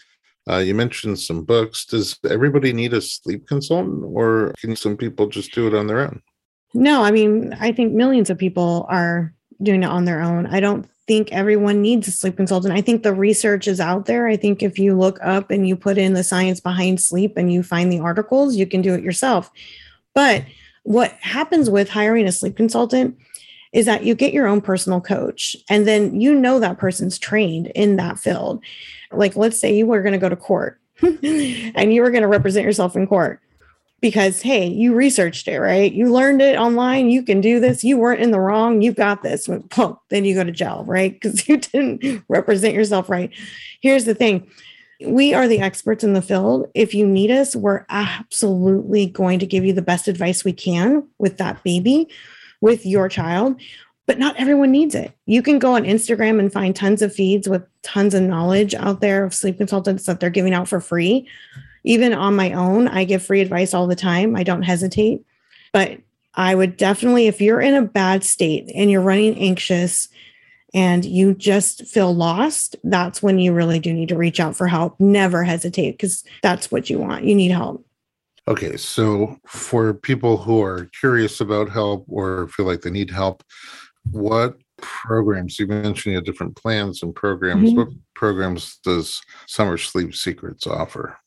uh, 0.49 0.57
you 0.57 0.73
mentioned 0.73 1.19
some 1.19 1.43
books. 1.43 1.85
Does 1.85 2.17
everybody 2.29 2.73
need 2.73 2.93
a 2.93 3.01
sleep 3.01 3.47
consultant 3.47 4.03
or 4.05 4.53
can 4.59 4.75
some 4.75 4.97
people 4.97 5.27
just 5.27 5.53
do 5.53 5.67
it 5.67 5.75
on 5.75 5.87
their 5.87 6.01
own? 6.01 6.21
No, 6.73 7.03
I 7.03 7.11
mean, 7.11 7.55
I 7.59 7.71
think 7.71 7.93
millions 7.93 8.29
of 8.29 8.37
people 8.37 8.85
are 8.89 9.33
doing 9.61 9.83
it 9.83 9.89
on 9.89 10.05
their 10.05 10.21
own. 10.21 10.47
I 10.47 10.59
don't 10.59 10.87
think 11.07 11.31
everyone 11.31 11.81
needs 11.81 12.07
a 12.07 12.11
sleep 12.11 12.37
consultant. 12.37 12.73
I 12.73 12.81
think 12.81 13.03
the 13.03 13.13
research 13.13 13.67
is 13.67 13.79
out 13.79 14.05
there. 14.05 14.27
I 14.27 14.37
think 14.37 14.63
if 14.63 14.79
you 14.79 14.97
look 14.97 15.19
up 15.21 15.51
and 15.51 15.67
you 15.67 15.75
put 15.75 15.97
in 15.97 16.13
the 16.13 16.23
science 16.23 16.59
behind 16.59 17.01
sleep 17.01 17.33
and 17.37 17.51
you 17.51 17.63
find 17.63 17.91
the 17.91 17.99
articles, 17.99 18.55
you 18.55 18.65
can 18.65 18.81
do 18.81 18.93
it 18.93 19.03
yourself. 19.03 19.51
But 20.15 20.45
what 20.83 21.11
happens 21.21 21.69
with 21.69 21.89
hiring 21.89 22.25
a 22.25 22.31
sleep 22.31 22.55
consultant 22.55 23.17
is 23.73 23.85
that 23.85 24.03
you 24.03 24.15
get 24.15 24.33
your 24.33 24.47
own 24.47 24.61
personal 24.61 24.99
coach 24.99 25.55
and 25.69 25.87
then 25.87 26.19
you 26.19 26.35
know 26.35 26.59
that 26.59 26.77
person's 26.77 27.17
trained 27.17 27.67
in 27.67 27.95
that 27.95 28.19
field. 28.19 28.61
Like, 29.11 29.35
let's 29.35 29.59
say 29.59 29.75
you 29.75 29.85
were 29.85 30.01
going 30.01 30.13
to 30.13 30.19
go 30.19 30.29
to 30.29 30.35
court 30.35 30.79
and 31.01 31.93
you 31.93 32.01
were 32.01 32.11
going 32.11 32.21
to 32.21 32.27
represent 32.27 32.65
yourself 32.65 32.95
in 32.95 33.07
court 33.07 33.41
because 34.01 34.41
hey 34.41 34.65
you 34.67 34.93
researched 34.93 35.47
it 35.47 35.59
right? 35.59 35.93
You 35.93 36.11
learned 36.11 36.41
it 36.41 36.57
online. 36.57 37.09
You 37.09 37.23
can 37.23 37.39
do 37.39 37.59
this. 37.59 37.83
You 37.83 37.97
weren't 37.97 38.21
in 38.21 38.31
the 38.31 38.39
wrong. 38.39 38.81
You 38.81 38.91
got 38.91 39.23
this. 39.23 39.47
Boom. 39.47 39.97
then 40.09 40.25
you 40.25 40.35
go 40.35 40.43
to 40.43 40.51
jail 40.51 40.83
right? 40.85 41.13
Because 41.13 41.47
you 41.47 41.57
didn't 41.57 42.23
represent 42.27 42.73
yourself 42.73 43.09
right. 43.09 43.31
Here's 43.81 44.05
the 44.05 44.15
thing. 44.15 44.49
We 45.03 45.33
are 45.33 45.47
the 45.47 45.59
experts 45.59 46.03
in 46.03 46.13
the 46.13 46.21
field. 46.21 46.69
If 46.75 46.93
you 46.93 47.07
need 47.07 47.31
us 47.31 47.55
we're 47.55 47.85
absolutely 47.89 49.05
going 49.07 49.39
to 49.39 49.45
give 49.45 49.63
you 49.63 49.73
the 49.73 49.81
best 49.81 50.07
advice 50.07 50.43
we 50.43 50.53
can 50.53 51.07
with 51.17 51.37
that 51.37 51.63
baby 51.63 52.09
with 52.61 52.85
your 52.85 53.09
child 53.09 53.59
but 54.07 54.17
not 54.17 54.35
everyone 54.37 54.71
needs 54.71 54.95
it 54.95 55.11
you 55.25 55.41
can 55.41 55.59
go 55.59 55.75
on 55.75 55.83
instagram 55.83 56.39
and 56.39 56.53
find 56.53 56.75
tons 56.75 57.01
of 57.01 57.13
feeds 57.13 57.49
with 57.49 57.63
tons 57.81 58.13
of 58.13 58.23
knowledge 58.23 58.73
out 58.75 59.01
there 59.01 59.23
of 59.23 59.33
sleep 59.33 59.57
consultants 59.57 60.05
that 60.05 60.19
they're 60.19 60.29
giving 60.29 60.53
out 60.53 60.67
for 60.67 60.79
free 60.79 61.27
even 61.83 62.13
on 62.13 62.35
my 62.35 62.53
own, 62.53 62.87
I 62.87 63.03
give 63.05 63.23
free 63.23 63.41
advice 63.41 63.73
all 63.73 63.87
the 63.87 63.95
time. 63.95 64.35
I 64.35 64.43
don't 64.43 64.61
hesitate. 64.61 65.25
But 65.73 65.99
I 66.35 66.55
would 66.55 66.77
definitely, 66.77 67.27
if 67.27 67.41
you're 67.41 67.61
in 67.61 67.73
a 67.73 67.81
bad 67.81 68.23
state 68.23 68.71
and 68.75 68.91
you're 68.91 69.01
running 69.01 69.37
anxious 69.37 70.07
and 70.73 71.03
you 71.03 71.33
just 71.33 71.85
feel 71.87 72.15
lost, 72.15 72.75
that's 72.83 73.21
when 73.21 73.39
you 73.39 73.53
really 73.53 73.79
do 73.79 73.93
need 73.93 74.09
to 74.09 74.17
reach 74.17 74.39
out 74.39 74.55
for 74.55 74.67
help. 74.67 74.99
Never 74.99 75.43
hesitate 75.43 75.91
because 75.91 76.23
that's 76.41 76.71
what 76.71 76.89
you 76.89 76.99
want. 76.99 77.25
You 77.25 77.35
need 77.35 77.51
help. 77.51 77.85
Okay. 78.51 78.75
So 78.77 79.37
for 79.47 79.93
people 79.93 80.37
who 80.37 80.61
are 80.61 80.89
curious 80.99 81.39
about 81.39 81.69
help 81.69 82.05
or 82.07 82.49
feel 82.49 82.65
like 82.65 82.81
they 82.81 82.89
need 82.89 83.09
help, 83.09 83.43
what 84.11 84.55
programs 84.81 85.59
you 85.59 85.67
mentioned 85.67 86.11
you 86.11 86.17
have 86.17 86.25
different 86.25 86.55
plans 86.55 87.03
and 87.03 87.13
programs 87.13 87.71
Mhm. 87.71 87.75
what 87.75 87.87
programs 88.15 88.79
does 88.83 89.21
summer 89.47 89.77
sleep 89.77 90.15
secrets 90.15 90.65
offer 90.65 91.17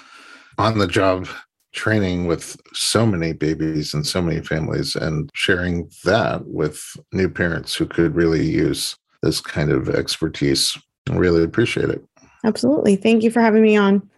on 0.58 0.78
the 0.78 0.86
job 0.86 1.28
training 1.72 2.26
with 2.26 2.60
so 2.72 3.06
many 3.06 3.32
babies 3.32 3.94
and 3.94 4.06
so 4.06 4.20
many 4.20 4.40
families 4.40 4.96
and 4.96 5.30
sharing 5.34 5.88
that 6.04 6.46
with 6.46 6.82
new 7.12 7.28
parents 7.28 7.74
who 7.74 7.86
could 7.86 8.14
really 8.14 8.44
use 8.44 8.96
this 9.22 9.40
kind 9.40 9.70
of 9.70 9.88
expertise. 9.88 10.76
I 11.08 11.16
really 11.16 11.44
appreciate 11.44 11.90
it. 11.90 12.04
Absolutely. 12.44 12.96
Thank 12.96 13.22
you 13.22 13.30
for 13.30 13.40
having 13.40 13.62
me 13.62 13.76
on. 13.76 14.08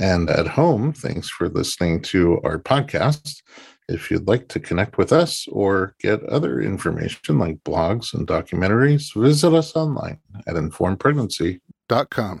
And 0.00 0.28
at 0.30 0.46
home, 0.46 0.92
thanks 0.92 1.28
for 1.28 1.48
listening 1.48 2.02
to 2.02 2.40
our 2.44 2.58
podcast. 2.58 3.42
If 3.88 4.10
you'd 4.10 4.26
like 4.26 4.48
to 4.48 4.60
connect 4.60 4.98
with 4.98 5.12
us 5.12 5.46
or 5.48 5.94
get 6.00 6.22
other 6.24 6.60
information 6.60 7.38
like 7.38 7.62
blogs 7.64 8.12
and 8.14 8.26
documentaries, 8.26 9.14
visit 9.14 9.54
us 9.54 9.76
online 9.76 10.18
at 10.46 10.56
informedpregnancy.com. 10.56 12.40